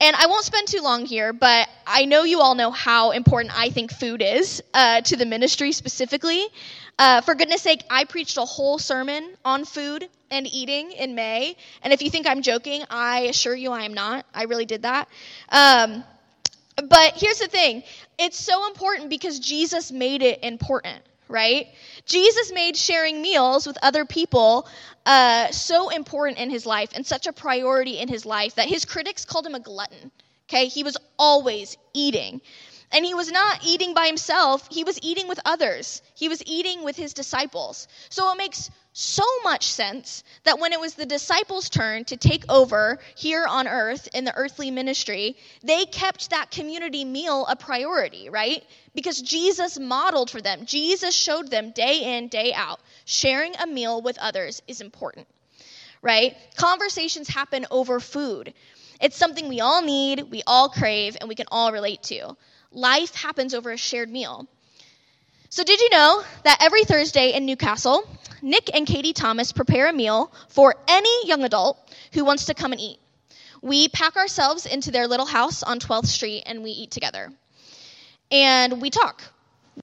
And 0.01 0.15
I 0.15 0.27
won't 0.27 0.45
spend 0.45 0.67
too 0.69 0.81
long 0.81 1.05
here, 1.05 1.33
but 1.33 1.67
I 1.85 2.05
know 2.05 2.23
you 2.23 2.39
all 2.39 2.55
know 2.55 2.71
how 2.71 3.11
important 3.11 3.57
I 3.57 3.69
think 3.69 3.91
food 3.91 4.21
is 4.21 4.63
uh, 4.73 5.01
to 5.01 5.17
the 5.17 5.25
ministry 5.25 5.73
specifically. 5.73 6.47
Uh, 6.97 7.19
for 7.21 7.35
goodness 7.35 7.61
sake, 7.61 7.83
I 7.89 8.05
preached 8.05 8.37
a 8.37 8.45
whole 8.45 8.79
sermon 8.79 9.35
on 9.43 9.65
food 9.65 10.07
and 10.31 10.47
eating 10.47 10.91
in 10.91 11.15
May. 11.15 11.57
And 11.83 11.91
if 11.91 12.01
you 12.01 12.09
think 12.09 12.27
I'm 12.27 12.41
joking, 12.41 12.83
I 12.89 13.21
assure 13.21 13.55
you 13.55 13.71
I 13.71 13.83
am 13.83 13.93
not. 13.93 14.25
I 14.33 14.43
really 14.43 14.65
did 14.65 14.83
that. 14.83 15.09
Um, 15.49 16.03
but 16.87 17.13
here's 17.15 17.39
the 17.39 17.47
thing 17.47 17.83
it's 18.17 18.39
so 18.39 18.67
important 18.67 19.09
because 19.09 19.39
Jesus 19.39 19.91
made 19.91 20.21
it 20.21 20.43
important, 20.43 21.01
right? 21.29 21.67
Jesus 22.05 22.51
made 22.51 22.75
sharing 22.75 23.21
meals 23.21 23.65
with 23.65 23.77
other 23.81 24.03
people 24.03 24.67
uh, 25.05 25.49
so 25.51 25.89
important 25.89 26.39
in 26.39 26.49
his 26.49 26.65
life 26.65 26.89
and 26.95 27.05
such 27.05 27.27
a 27.27 27.33
priority 27.33 27.99
in 27.99 28.07
his 28.07 28.25
life 28.25 28.55
that 28.55 28.67
his 28.67 28.85
critics 28.85 29.25
called 29.25 29.45
him 29.45 29.55
a 29.55 29.59
glutton. 29.59 30.11
Okay, 30.49 30.65
he 30.65 30.83
was 30.83 30.97
always 31.17 31.77
eating. 31.93 32.41
And 32.91 33.05
he 33.05 33.13
was 33.13 33.31
not 33.31 33.63
eating 33.63 33.93
by 33.93 34.07
himself, 34.07 34.67
he 34.71 34.83
was 34.83 34.99
eating 35.03 35.27
with 35.27 35.39
others. 35.45 36.01
He 36.15 36.27
was 36.27 36.43
eating 36.45 36.83
with 36.83 36.95
his 36.95 37.13
disciples. 37.13 37.87
So 38.09 38.31
it 38.31 38.37
makes 38.37 38.71
so 38.99 39.23
much 39.43 39.63
sense 39.71 40.25
that 40.43 40.59
when 40.59 40.73
it 40.73 40.79
was 40.79 40.93
the 40.93 41.05
disciples' 41.05 41.69
turn 41.69 42.03
to 42.05 42.17
take 42.17 42.43
over 42.49 42.99
here 43.15 43.45
on 43.47 43.65
earth 43.65 44.09
in 44.13 44.25
the 44.25 44.35
earthly 44.35 44.71
ministry, 44.71 45.37
they 45.63 45.85
kept 45.85 46.31
that 46.31 46.51
community 46.51 47.05
meal 47.05 47.45
a 47.47 47.55
priority, 47.55 48.29
right? 48.29 48.61
Because 48.93 49.21
Jesus 49.21 49.79
modeled 49.79 50.29
for 50.29 50.41
them. 50.41 50.65
Jesus 50.65 51.15
showed 51.15 51.49
them 51.49 51.71
day 51.71 52.17
in, 52.17 52.27
day 52.27 52.51
out. 52.53 52.81
Sharing 53.05 53.55
a 53.55 53.67
meal 53.67 54.01
with 54.01 54.17
others 54.17 54.61
is 54.67 54.81
important, 54.81 55.27
right? 56.01 56.35
Conversations 56.57 57.29
happen 57.29 57.67
over 57.71 58.01
food. 58.01 58.53
It's 58.99 59.15
something 59.15 59.47
we 59.47 59.61
all 59.61 59.81
need, 59.81 60.29
we 60.29 60.43
all 60.45 60.67
crave, 60.67 61.15
and 61.21 61.29
we 61.29 61.35
can 61.35 61.47
all 61.49 61.71
relate 61.71 62.03
to. 62.03 62.35
Life 62.73 63.15
happens 63.15 63.53
over 63.53 63.71
a 63.71 63.77
shared 63.77 64.09
meal. 64.09 64.45
So, 65.51 65.63
did 65.63 65.79
you 65.79 65.89
know 65.89 66.23
that 66.43 66.59
every 66.61 66.83
Thursday 66.83 67.31
in 67.33 67.47
Newcastle, 67.47 68.03
Nick 68.41 68.69
and 68.73 68.85
Katie 68.87 69.13
Thomas 69.13 69.51
prepare 69.51 69.87
a 69.87 69.93
meal 69.93 70.31
for 70.49 70.75
any 70.87 71.27
young 71.27 71.43
adult 71.43 71.77
who 72.13 72.25
wants 72.25 72.45
to 72.45 72.53
come 72.53 72.71
and 72.71 72.81
eat? 72.81 72.99
We 73.61 73.89
pack 73.89 74.15
ourselves 74.15 74.65
into 74.65 74.91
their 74.91 75.07
little 75.07 75.25
house 75.25 75.63
on 75.63 75.79
12th 75.79 76.07
Street 76.07 76.43
and 76.45 76.63
we 76.63 76.71
eat 76.71 76.91
together. 76.91 77.31
And 78.31 78.81
we 78.81 78.89
talk, 78.89 79.23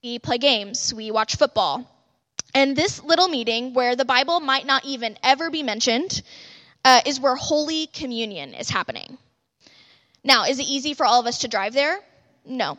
we 0.02 0.18
play 0.18 0.38
games, 0.38 0.94
we 0.94 1.10
watch 1.10 1.36
football. 1.36 1.90
And 2.54 2.74
this 2.74 3.02
little 3.02 3.28
meeting, 3.28 3.74
where 3.74 3.96
the 3.96 4.04
Bible 4.04 4.40
might 4.40 4.64
not 4.64 4.84
even 4.84 5.18
ever 5.22 5.50
be 5.50 5.62
mentioned, 5.62 6.22
uh, 6.84 7.00
is 7.04 7.20
where 7.20 7.34
Holy 7.34 7.86
Communion 7.88 8.54
is 8.54 8.70
happening. 8.70 9.18
Now, 10.24 10.44
is 10.44 10.58
it 10.58 10.66
easy 10.66 10.94
for 10.94 11.04
all 11.04 11.20
of 11.20 11.26
us 11.26 11.40
to 11.40 11.48
drive 11.48 11.74
there? 11.74 11.98
No. 12.44 12.78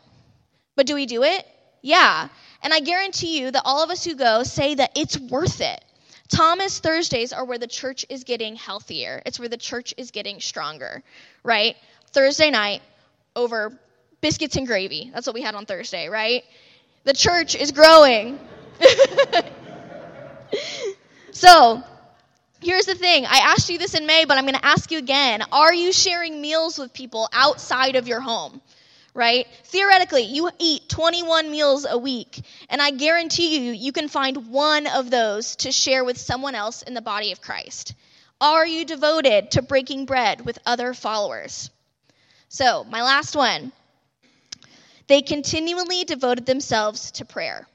But 0.75 0.87
do 0.87 0.95
we 0.95 1.05
do 1.05 1.23
it? 1.23 1.45
Yeah. 1.81 2.29
And 2.67 2.73
I 2.73 2.82
guarantee 2.82 3.39
you 3.39 3.49
that 3.49 3.62
all 3.63 3.82
of 3.82 3.91
us 3.91 4.03
who 4.03 4.13
go 4.13 4.43
say 4.43 4.75
that 4.75 4.91
it's 4.93 5.17
worth 5.17 5.62
it. 5.62 5.86
Thomas 6.27 6.80
Thursdays 6.80 7.32
are 7.32 7.45
where 7.45 7.58
the 7.58 7.65
church 7.65 8.06
is 8.10 8.25
getting 8.25 8.58
healthier. 8.58 9.21
It's 9.25 9.39
where 9.39 9.47
the 9.47 9.56
church 9.56 9.93
is 9.95 10.12
getting 10.12 10.41
stronger, 10.41 11.01
right? 11.45 11.77
Thursday 12.12 12.51
night 12.51 12.82
over 13.38 13.71
biscuits 14.19 14.58
and 14.58 14.67
gravy. 14.67 15.10
That's 15.13 15.25
what 15.25 15.34
we 15.34 15.41
had 15.41 15.56
on 15.56 15.65
Thursday, 15.65 16.10
right? 16.10 16.43
The 17.06 17.13
church 17.13 17.56
is 17.56 17.71
growing. 17.71 18.38
so, 21.32 21.82
here's 22.62 22.86
the 22.86 22.95
thing. 22.95 23.25
I 23.27 23.43
asked 23.45 23.69
you 23.69 23.77
this 23.77 23.93
in 23.93 24.06
May, 24.06 24.25
but 24.25 24.38
I'm 24.38 24.43
going 24.43 24.60
to 24.60 24.65
ask 24.65 24.91
you 24.91 24.97
again. 24.97 25.41
Are 25.53 25.73
you 25.73 25.93
sharing 25.93 26.41
meals 26.41 26.77
with 26.77 26.91
people 26.91 27.30
outside 27.32 27.95
of 27.95 28.10
your 28.10 28.19
home? 28.19 28.60
Right? 29.17 29.47
Theoretically, 29.63 30.21
you 30.21 30.49
eat 30.60 30.88
21 30.88 31.49
meals 31.49 31.88
a 31.89 31.97
week, 31.97 32.39
and 32.69 32.82
I 32.82 32.91
guarantee 32.91 33.58
you, 33.58 33.73
you 33.73 33.91
can 33.91 34.08
find 34.08 34.49
one 34.49 34.86
of 34.86 35.10
those 35.10 35.58
to 35.58 35.71
share 35.71 36.06
with 36.06 36.17
someone 36.17 36.53
else 36.53 36.84
in 36.84 36.93
the 36.93 37.01
body 37.01 37.32
of 37.32 37.41
Christ. 37.41 37.95
Are 38.39 38.65
you 38.65 38.86
devoted 38.86 39.51
to 39.51 39.63
breaking 39.63 40.06
bread 40.06 40.45
with 40.45 40.60
other 40.65 40.93
followers? 40.93 41.71
So, 42.47 42.84
my 42.86 43.01
last 43.01 43.36
one. 43.36 43.71
They 45.08 45.21
continually 45.21 46.03
devoted 46.03 46.45
themselves 46.45 47.12
to 47.12 47.25
prayer. 47.25 47.65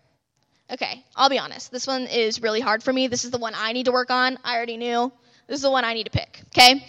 Okay, 0.71 1.05
I'll 1.17 1.31
be 1.31 1.39
honest. 1.39 1.73
This 1.73 1.87
one 1.87 2.07
is 2.07 2.41
really 2.41 2.61
hard 2.61 2.83
for 2.83 2.93
me. 2.93 3.09
This 3.09 3.25
is 3.25 3.31
the 3.31 3.39
one 3.39 3.55
I 3.57 3.73
need 3.73 3.87
to 3.87 3.93
work 3.93 4.11
on. 4.11 4.39
I 4.45 4.57
already 4.57 4.77
knew. 4.77 5.11
This 5.49 5.57
is 5.57 5.63
the 5.63 5.71
one 5.71 5.85
I 5.85 5.95
need 5.95 6.05
to 6.05 6.11
pick, 6.11 6.41
okay? 6.49 6.87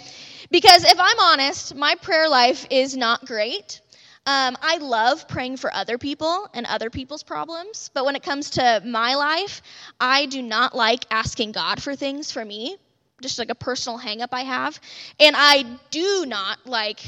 Because 0.52 0.84
if 0.84 1.00
I'm 1.00 1.20
honest, 1.20 1.76
my 1.76 1.96
prayer 1.96 2.30
life 2.30 2.68
is 2.70 2.96
not 2.96 3.26
great. 3.26 3.82
Um, 4.26 4.58
I 4.62 4.78
love 4.78 5.28
praying 5.28 5.58
for 5.58 5.74
other 5.74 5.98
people 5.98 6.48
and 6.54 6.66
other 6.66 6.90
people's 6.90 7.24
problems, 7.24 7.92
but 7.94 8.06
when 8.06 8.16
it 8.16 8.24
comes 8.24 8.52
to 8.52 8.82
my 8.86 9.16
life, 9.16 9.62
I 10.00 10.28
do 10.28 10.42
not 10.42 10.74
like 10.74 11.06
asking 11.12 11.52
God 11.52 11.84
for 11.84 11.96
things 11.96 12.32
for 12.32 12.44
me, 12.44 12.78
just 13.22 13.38
like 13.38 13.50
a 13.50 13.56
personal 13.56 14.00
hangup 14.00 14.30
I 14.32 14.44
have. 14.44 14.80
And 15.20 15.36
I 15.38 15.66
do 15.92 16.26
not 16.26 16.66
like 16.66 17.02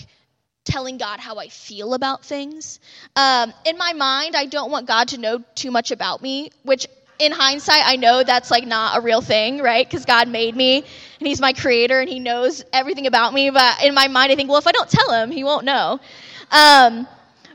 telling 0.66 0.98
God 0.98 1.22
how 1.22 1.38
I 1.38 1.48
feel 1.48 1.94
about 1.94 2.26
things. 2.26 2.82
Um, 3.16 3.54
in 3.66 3.78
my 3.78 3.94
mind, 3.94 4.36
I 4.36 4.46
don't 4.46 4.72
want 4.72 4.86
God 4.86 5.10
to 5.10 5.18
know 5.18 5.42
too 5.54 5.72
much 5.72 5.92
about 5.92 6.22
me, 6.22 6.50
which 6.64 6.88
in 7.18 7.32
hindsight, 7.32 7.82
I 7.86 7.96
know 7.96 8.24
that's 8.24 8.52
like 8.52 8.66
not 8.66 8.98
a 8.98 9.02
real 9.02 9.22
thing, 9.22 9.60
right? 9.62 9.88
Because 9.88 10.06
God 10.06 10.28
made 10.28 10.56
me 10.56 10.80
and 11.20 11.28
He's 11.28 11.40
my 11.40 11.54
creator 11.54 12.00
and 12.00 12.10
He 12.10 12.20
knows 12.20 12.64
everything 12.74 13.08
about 13.08 13.34
me. 13.34 13.52
But 13.52 13.84
in 13.84 13.94
my 13.94 14.08
mind, 14.10 14.32
I 14.32 14.36
think, 14.36 14.50
well, 14.50 14.58
if 14.58 14.68
I 14.68 14.72
don't 14.74 14.90
tell 14.90 15.14
Him, 15.14 15.32
He 15.32 15.44
won't 15.44 15.66
know. 15.66 16.00
Um, 16.52 17.08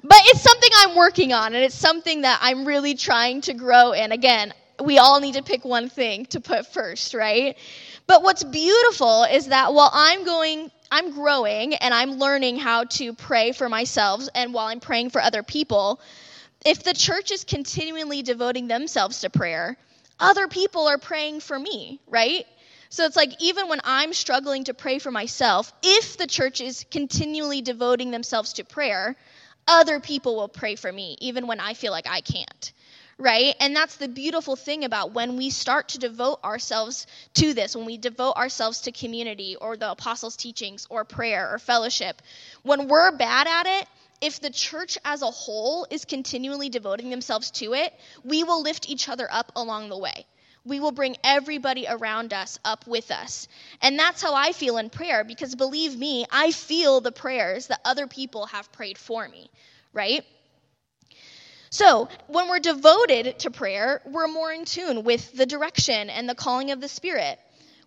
but 0.03 0.19
it's 0.27 0.41
something 0.41 0.71
I'm 0.77 0.97
working 0.97 1.33
on, 1.33 1.55
and 1.55 1.65
it's 1.65 1.75
something 1.75 2.23
that 2.23 2.39
I'm 2.43 2.65
really 2.65 2.95
trying 2.95 3.43
to 3.43 3.55
grow 3.55 3.93
in. 3.93 4.13
Again, 4.13 4.53
we 4.83 4.99
all 4.99 5.21
need 5.21 5.35
to 5.35 5.43
pick 5.43 5.65
one 5.65 5.89
thing 5.89 6.27
to 6.27 6.41
put 6.41 6.67
first, 6.67 7.15
right? 7.15 7.57
But 8.07 8.23
what's 8.23 8.43
beautiful 8.43 9.25
is 9.25 9.49
that 9.49 9.75
while 9.75 9.91
I'm 9.93 10.25
going, 10.25 10.71
I'm 10.91 11.13
growing 11.13 11.75
and 11.75 11.93
I'm 11.95 12.13
learning 12.13 12.59
how 12.59 12.85
to 12.85 13.13
pray 13.13 13.53
for 13.53 13.69
myself, 13.69 14.27
and 14.35 14.55
while 14.55 14.67
I'm 14.67 14.81
praying 14.81 15.11
for 15.11 15.21
other 15.21 15.43
people, 15.43 16.01
if 16.65 16.83
the 16.83 16.95
church 16.95 17.31
is 17.31 17.45
continually 17.45 18.23
devoting 18.23 18.69
themselves 18.69 19.21
to 19.21 19.31
prayer, 19.31 19.77
other 20.19 20.49
people 20.49 20.87
are 20.89 20.99
praying 20.99 21.41
for 21.41 21.59
me, 21.59 22.01
right? 22.09 22.47
So 22.93 23.05
it's 23.05 23.15
like 23.15 23.41
even 23.41 23.69
when 23.69 23.81
I'm 23.85 24.13
struggling 24.13 24.65
to 24.65 24.75
pray 24.75 24.99
for 24.99 25.13
myself, 25.13 25.73
if 25.81 26.17
the 26.17 26.27
church 26.27 26.61
is 26.61 26.85
continually 26.91 27.63
devoting 27.63 28.11
themselves 28.11 28.55
to 28.55 28.65
prayer, 28.65 29.15
other 29.69 30.01
people 30.01 30.35
will 30.35 30.49
pray 30.49 30.75
for 30.75 30.91
me, 30.91 31.17
even 31.21 31.47
when 31.47 31.61
I 31.61 31.75
feel 31.75 31.93
like 31.93 32.09
I 32.09 32.21
can't. 32.21 32.73
Right? 33.17 33.55
And 33.61 33.77
that's 33.77 33.95
the 33.95 34.09
beautiful 34.09 34.57
thing 34.57 34.83
about 34.83 35.13
when 35.13 35.37
we 35.37 35.51
start 35.51 35.91
to 35.91 35.99
devote 35.99 36.43
ourselves 36.43 37.07
to 37.35 37.55
this, 37.55 37.77
when 37.77 37.87
we 37.87 37.97
devote 37.97 38.33
ourselves 38.37 38.81
to 38.83 38.93
community 38.93 39.55
or 39.55 39.77
the 39.77 39.93
apostles' 39.93 40.37
teachings 40.37 40.89
or 40.91 41.05
prayer 41.05 41.49
or 41.53 41.61
fellowship. 41.61 42.21
When 42.65 42.89
we're 42.89 43.13
bad 43.13 43.47
at 43.47 43.67
it, 43.67 43.89
if 44.21 44.41
the 44.41 44.51
church 44.51 44.99
as 45.05 45.23
a 45.23 45.31
whole 45.31 45.87
is 45.91 46.05
continually 46.07 46.71
devoting 46.71 47.11
themselves 47.11 47.53
to 47.53 47.75
it, 47.75 47.95
we 48.25 48.43
will 48.43 48.63
lift 48.63 48.91
each 48.91 49.09
other 49.09 49.29
up 49.31 49.53
along 49.55 49.91
the 49.91 49.99
way 49.99 50.27
we 50.65 50.81
will 50.81 50.93
bring 50.93 51.17
everybody 51.25 51.87
around 51.89 52.33
us 52.33 52.59
up 52.65 52.87
with 52.87 53.11
us. 53.11 53.49
And 53.81 53.99
that's 53.99 54.23
how 54.23 54.35
I 54.35 54.53
feel 54.53 54.79
in 54.79 54.91
prayer 54.91 55.25
because 55.25 55.55
believe 55.55 55.99
me, 55.99 56.27
I 56.31 56.51
feel 56.53 57.01
the 57.01 57.13
prayers 57.13 57.69
that 57.69 57.81
other 57.85 58.07
people 58.07 58.47
have 58.47 58.71
prayed 58.73 58.99
for 58.99 59.27
me, 59.29 59.51
right? 59.93 60.25
So, 61.73 62.09
when 62.27 62.49
we're 62.49 62.59
devoted 62.59 63.39
to 63.41 63.51
prayer, 63.51 64.03
we're 64.05 64.27
more 64.27 64.53
in 64.53 64.65
tune 64.65 65.05
with 65.05 65.33
the 65.33 65.47
direction 65.47 66.11
and 66.11 66.29
the 66.29 66.35
calling 66.35 66.73
of 66.73 66.81
the 66.81 66.89
Spirit. 66.89 67.39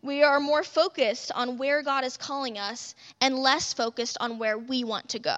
We 0.01 0.23
are 0.23 0.39
more 0.39 0.63
focused 0.63 1.31
on 1.33 1.57
where 1.57 1.81
God 1.83 2.05
is 2.05 2.15
calling 2.15 2.57
us 2.57 2.95
and 3.19 3.37
less 3.37 3.73
focused 3.73 4.17
on 4.21 4.39
where 4.39 4.57
we 4.57 4.83
want 4.83 5.09
to 5.09 5.19
go. 5.19 5.37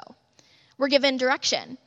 We're 0.78 0.90
given 0.90 1.18
direction. 1.18 1.78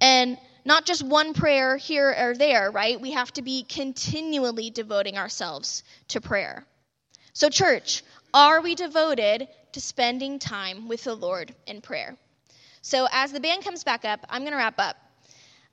And 0.00 0.38
not 0.66 0.84
just 0.84 1.04
one 1.04 1.32
prayer 1.32 1.76
here 1.76 2.14
or 2.18 2.34
there, 2.34 2.72
right? 2.72 3.00
We 3.00 3.12
have 3.12 3.32
to 3.34 3.42
be 3.42 3.62
continually 3.62 4.70
devoting 4.70 5.16
ourselves 5.16 5.84
to 6.08 6.20
prayer. 6.20 6.66
So, 7.32 7.48
church, 7.48 8.02
are 8.34 8.60
we 8.60 8.74
devoted 8.74 9.46
to 9.72 9.80
spending 9.80 10.40
time 10.40 10.88
with 10.88 11.04
the 11.04 11.14
Lord 11.14 11.54
in 11.68 11.82
prayer? 11.82 12.16
So, 12.82 13.06
as 13.12 13.30
the 13.30 13.38
band 13.38 13.62
comes 13.62 13.84
back 13.84 14.04
up, 14.04 14.26
I'm 14.28 14.42
going 14.42 14.52
to 14.52 14.58
wrap 14.58 14.78
up. 14.78 14.96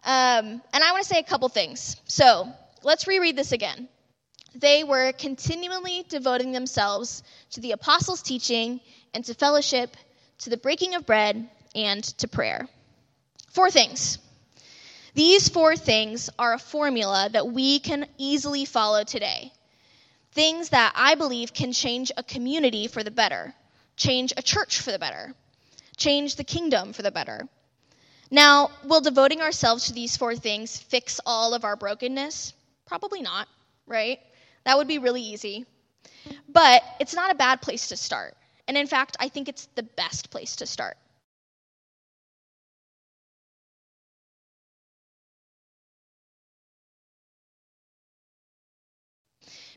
Um, 0.05 0.61
and 0.73 0.83
I 0.83 0.91
want 0.91 1.03
to 1.03 1.09
say 1.09 1.19
a 1.19 1.23
couple 1.23 1.49
things. 1.49 1.97
So, 2.05 2.47
let's 2.83 3.07
reread 3.07 3.35
this 3.35 3.51
again. 3.51 3.89
They 4.53 4.83
were 4.83 5.11
continually 5.13 6.05
devoting 6.07 6.51
themselves 6.51 7.23
to 7.51 7.61
the 7.61 7.71
apostles' 7.71 8.21
teaching 8.21 8.79
and 9.11 9.25
to 9.25 9.33
fellowship, 9.33 9.97
to 10.39 10.51
the 10.51 10.57
breaking 10.57 10.93
of 10.93 11.07
bread, 11.07 11.49
and 11.73 12.03
to 12.19 12.27
prayer. 12.27 12.67
Four 13.49 13.71
things. 13.71 14.19
These 15.15 15.49
four 15.49 15.75
things 15.75 16.29
are 16.39 16.53
a 16.53 16.59
formula 16.59 17.29
that 17.31 17.47
we 17.47 17.79
can 17.79 18.07
easily 18.17 18.65
follow 18.65 19.03
today. 19.03 19.51
Things 20.31 20.69
that 20.69 20.93
I 20.95 21.13
believe 21.13 21.53
can 21.53 21.71
change 21.71 22.11
a 22.17 22.23
community 22.23 22.87
for 22.87 23.03
the 23.03 23.11
better, 23.11 23.53
change 23.95 24.33
a 24.35 24.41
church 24.41 24.81
for 24.81 24.91
the 24.91 24.97
better, 24.97 25.35
change 25.97 26.35
the 26.35 26.43
kingdom 26.43 26.93
for 26.93 27.03
the 27.03 27.11
better. 27.11 27.47
Now, 28.31 28.71
will 28.85 29.01
devoting 29.01 29.41
ourselves 29.41 29.85
to 29.85 29.93
these 29.93 30.17
four 30.17 30.35
things 30.35 30.79
fix 30.79 31.19
all 31.23 31.53
of 31.53 31.63
our 31.63 31.75
brokenness? 31.75 32.53
Probably 32.87 33.21
not, 33.21 33.47
right? 33.85 34.19
That 34.63 34.77
would 34.77 34.87
be 34.87 34.97
really 34.97 35.21
easy. 35.21 35.67
But 36.49 36.81
it's 36.99 37.13
not 37.13 37.29
a 37.29 37.35
bad 37.35 37.61
place 37.61 37.89
to 37.89 37.97
start. 37.97 38.35
And 38.67 38.75
in 38.75 38.87
fact, 38.87 39.17
I 39.19 39.29
think 39.29 39.49
it's 39.49 39.67
the 39.75 39.83
best 39.83 40.31
place 40.31 40.55
to 40.55 40.65
start. 40.65 40.97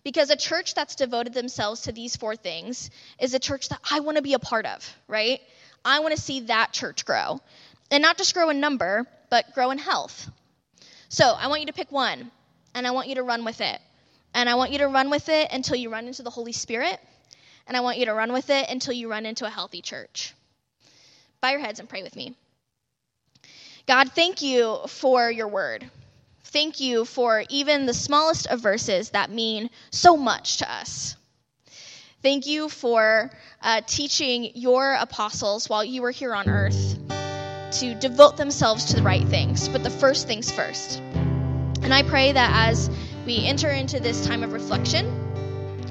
Because 0.07 0.31
a 0.31 0.37
church 0.37 0.75
that's 0.75 0.95
devoted 0.95 1.35
themselves 1.35 1.81
to 1.81 1.93
these 1.93 2.15
four 2.15 2.37
things 2.37 2.91
is 3.19 3.35
a 3.35 3.41
church 3.41 3.71
that 3.71 3.81
I 3.91 3.99
want 3.99 4.19
to 4.19 4.23
be 4.23 4.35
a 4.35 4.39
part 4.39 4.65
of, 4.65 4.89
right? 5.09 5.41
I 5.85 5.99
want 5.99 6.15
to 6.15 6.23
see 6.23 6.43
that 6.43 6.73
church 6.73 7.05
grow. 7.05 7.41
And 7.91 8.03
not 8.03 8.17
just 8.17 8.33
grow 8.33 8.51
in 8.51 8.61
number, 8.61 9.09
but 9.31 9.53
grow 9.53 9.73
in 9.73 9.79
health. 9.79 10.31
So 11.09 11.25
I 11.25 11.49
want 11.49 11.63
you 11.63 11.67
to 11.67 11.73
pick 11.73 11.91
one, 11.91 12.31
and 12.73 12.87
I 12.87 12.93
want 12.93 13.09
you 13.09 13.17
to 13.17 13.25
run 13.25 13.45
with 13.45 13.61
it. 13.61 13.81
And 14.33 14.49
I 14.49 14.55
want 14.55 14.71
you 14.71 14.79
to 14.79 14.87
run 14.87 15.11
with 15.11 15.29
it 15.29 15.49
until 15.51 15.75
you 15.75 15.91
run 15.91 16.07
into 16.07 16.23
the 16.23 16.31
Holy 16.31 16.53
Spirit. 16.53 17.01
And 17.67 17.77
I 17.77 17.81
want 17.81 17.99
you 17.99 18.07
to 18.07 18.15
run 18.15 18.33
with 18.33 18.49
it 18.49 18.71
until 18.71 18.93
you 18.95 19.11
run 19.11 19.27
into 19.27 19.45
a 19.45 19.51
healthy 19.51 19.83
church. 19.83 20.35
Bow 21.41 21.51
your 21.51 21.59
heads 21.59 21.81
and 21.81 21.89
pray 21.89 22.05
with 22.05 22.15
me. 22.15 22.37
God, 23.89 24.13
thank 24.13 24.41
you 24.41 24.79
for 24.87 25.29
your 25.29 25.49
word 25.49 25.91
thank 26.47 26.81
you 26.81 27.05
for 27.05 27.45
even 27.49 27.87
the 27.87 27.95
smallest 27.95 28.47
of 28.47 28.61
verses 28.61 29.11
that 29.11 29.31
mean 29.31 29.71
so 29.91 30.17
much 30.17 30.59
to 30.59 30.73
us. 30.73 31.17
Thank 32.23 32.47
you 32.47 32.69
for 32.69 33.31
uh, 33.63 33.83
teaching 33.87 34.51
your 34.55 34.95
apostles 34.95 35.69
while 35.69 35.85
you 35.85 36.03
were 36.03 36.11
here 36.11 36.35
on 36.35 36.49
earth 36.49 36.99
to 37.73 37.95
devote 37.95 38.37
themselves 38.37 38.87
to 38.87 38.97
the 38.97 39.03
right 39.03 39.27
things, 39.29 39.69
but 39.69 39.83
the 39.83 39.91
first 39.91 40.27
things 40.27 40.51
first. 40.51 40.99
And 41.83 41.93
I 41.93 42.03
pray 42.03 42.33
that 42.33 42.69
as 42.69 42.91
we 43.27 43.45
enter 43.45 43.71
into 43.71 44.01
this 44.01 44.27
time 44.27 44.43
of 44.43 44.53
reflection, 44.53 45.23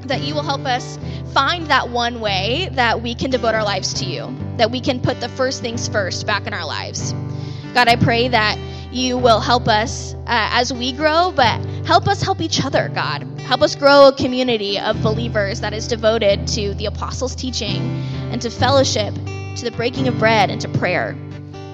that 0.08 0.22
you 0.22 0.34
will 0.34 0.44
help 0.44 0.66
us 0.66 0.98
find 1.34 1.68
that 1.68 1.90
one 1.90 2.22
way 2.22 2.70
that 2.74 3.02
we 3.02 3.14
can 3.14 3.30
devote 3.30 3.56
our 3.56 3.64
lives 3.64 3.94
to 3.96 4.06
you, 4.06 4.36
that 4.58 4.72
we 4.72 4.80
can 4.82 5.02
put 5.02 5.20
the 5.20 5.30
first 5.30 5.62
things 5.62 5.88
first 5.88 6.26
back 6.26 6.48
in 6.48 6.54
our 6.54 6.66
lives. 6.66 7.14
God, 7.74 7.88
I 7.88 7.98
pray 7.98 8.30
that 8.30 8.58
you 8.96 9.18
will 9.18 9.42
help 9.42 9.68
us 9.68 10.14
uh, 10.14 10.50
as 10.54 10.72
we 10.72 10.94
grow, 10.94 11.32
but 11.36 11.64
help 11.86 12.08
us 12.08 12.22
help 12.22 12.40
each 12.40 12.64
other, 12.64 12.90
God. 12.96 13.24
Help 13.42 13.62
us 13.62 13.76
grow 13.76 14.08
a 14.08 14.16
community 14.16 14.80
of 14.80 15.02
believers 15.04 15.60
that 15.62 15.74
is 15.74 15.88
devoted 15.88 16.48
to 16.48 16.74
the 16.76 16.86
apostles' 16.86 17.36
teaching 17.36 17.82
and 18.32 18.42
to 18.42 18.50
fellowship, 18.50 19.14
to 19.14 19.66
the 19.66 19.74
breaking 19.76 20.08
of 20.08 20.18
bread, 20.18 20.50
and 20.50 20.62
to 20.62 20.70
prayer. 20.70 21.16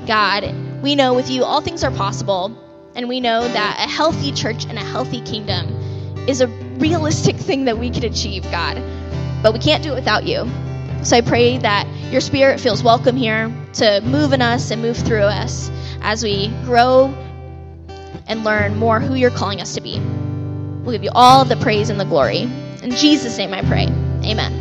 God, 0.07 0.53
we 0.81 0.95
know 0.95 1.13
with 1.13 1.29
you 1.29 1.43
all 1.43 1.61
things 1.61 1.83
are 1.83 1.91
possible, 1.91 2.57
and 2.95 3.07
we 3.07 3.19
know 3.19 3.47
that 3.47 3.77
a 3.79 3.89
healthy 3.89 4.31
church 4.31 4.65
and 4.65 4.77
a 4.79 4.83
healthy 4.83 5.21
kingdom 5.21 5.67
is 6.27 6.41
a 6.41 6.47
realistic 6.79 7.35
thing 7.47 7.65
that 7.65 7.77
we 7.77 7.91
can 7.91 8.03
achieve, 8.03 8.43
God. 8.45 8.81
But 9.43 9.53
we 9.53 9.59
can't 9.59 9.83
do 9.83 9.91
it 9.91 9.95
without 9.95 10.25
you. 10.25 10.49
So 11.03 11.17
I 11.17 11.21
pray 11.21 11.59
that 11.59 11.85
your 12.11 12.21
spirit 12.21 12.59
feels 12.59 12.83
welcome 12.83 13.15
here 13.15 13.51
to 13.73 14.01
move 14.01 14.33
in 14.33 14.41
us 14.41 14.69
and 14.71 14.81
move 14.81 14.97
through 14.97 15.23
us 15.23 15.71
as 16.01 16.23
we 16.23 16.49
grow 16.65 17.07
and 18.27 18.43
learn 18.43 18.75
more 18.75 18.99
who 18.99 19.15
you're 19.15 19.31
calling 19.31 19.61
us 19.61 19.75
to 19.75 19.81
be. 19.81 19.99
We'll 19.99 20.91
give 20.91 21.03
you 21.03 21.11
all 21.13 21.45
the 21.45 21.57
praise 21.57 21.89
and 21.89 21.99
the 21.99 22.05
glory. 22.05 22.41
In 22.83 22.91
Jesus' 22.91 23.37
name 23.37 23.53
I 23.53 23.61
pray. 23.61 23.87
Amen. 24.29 24.60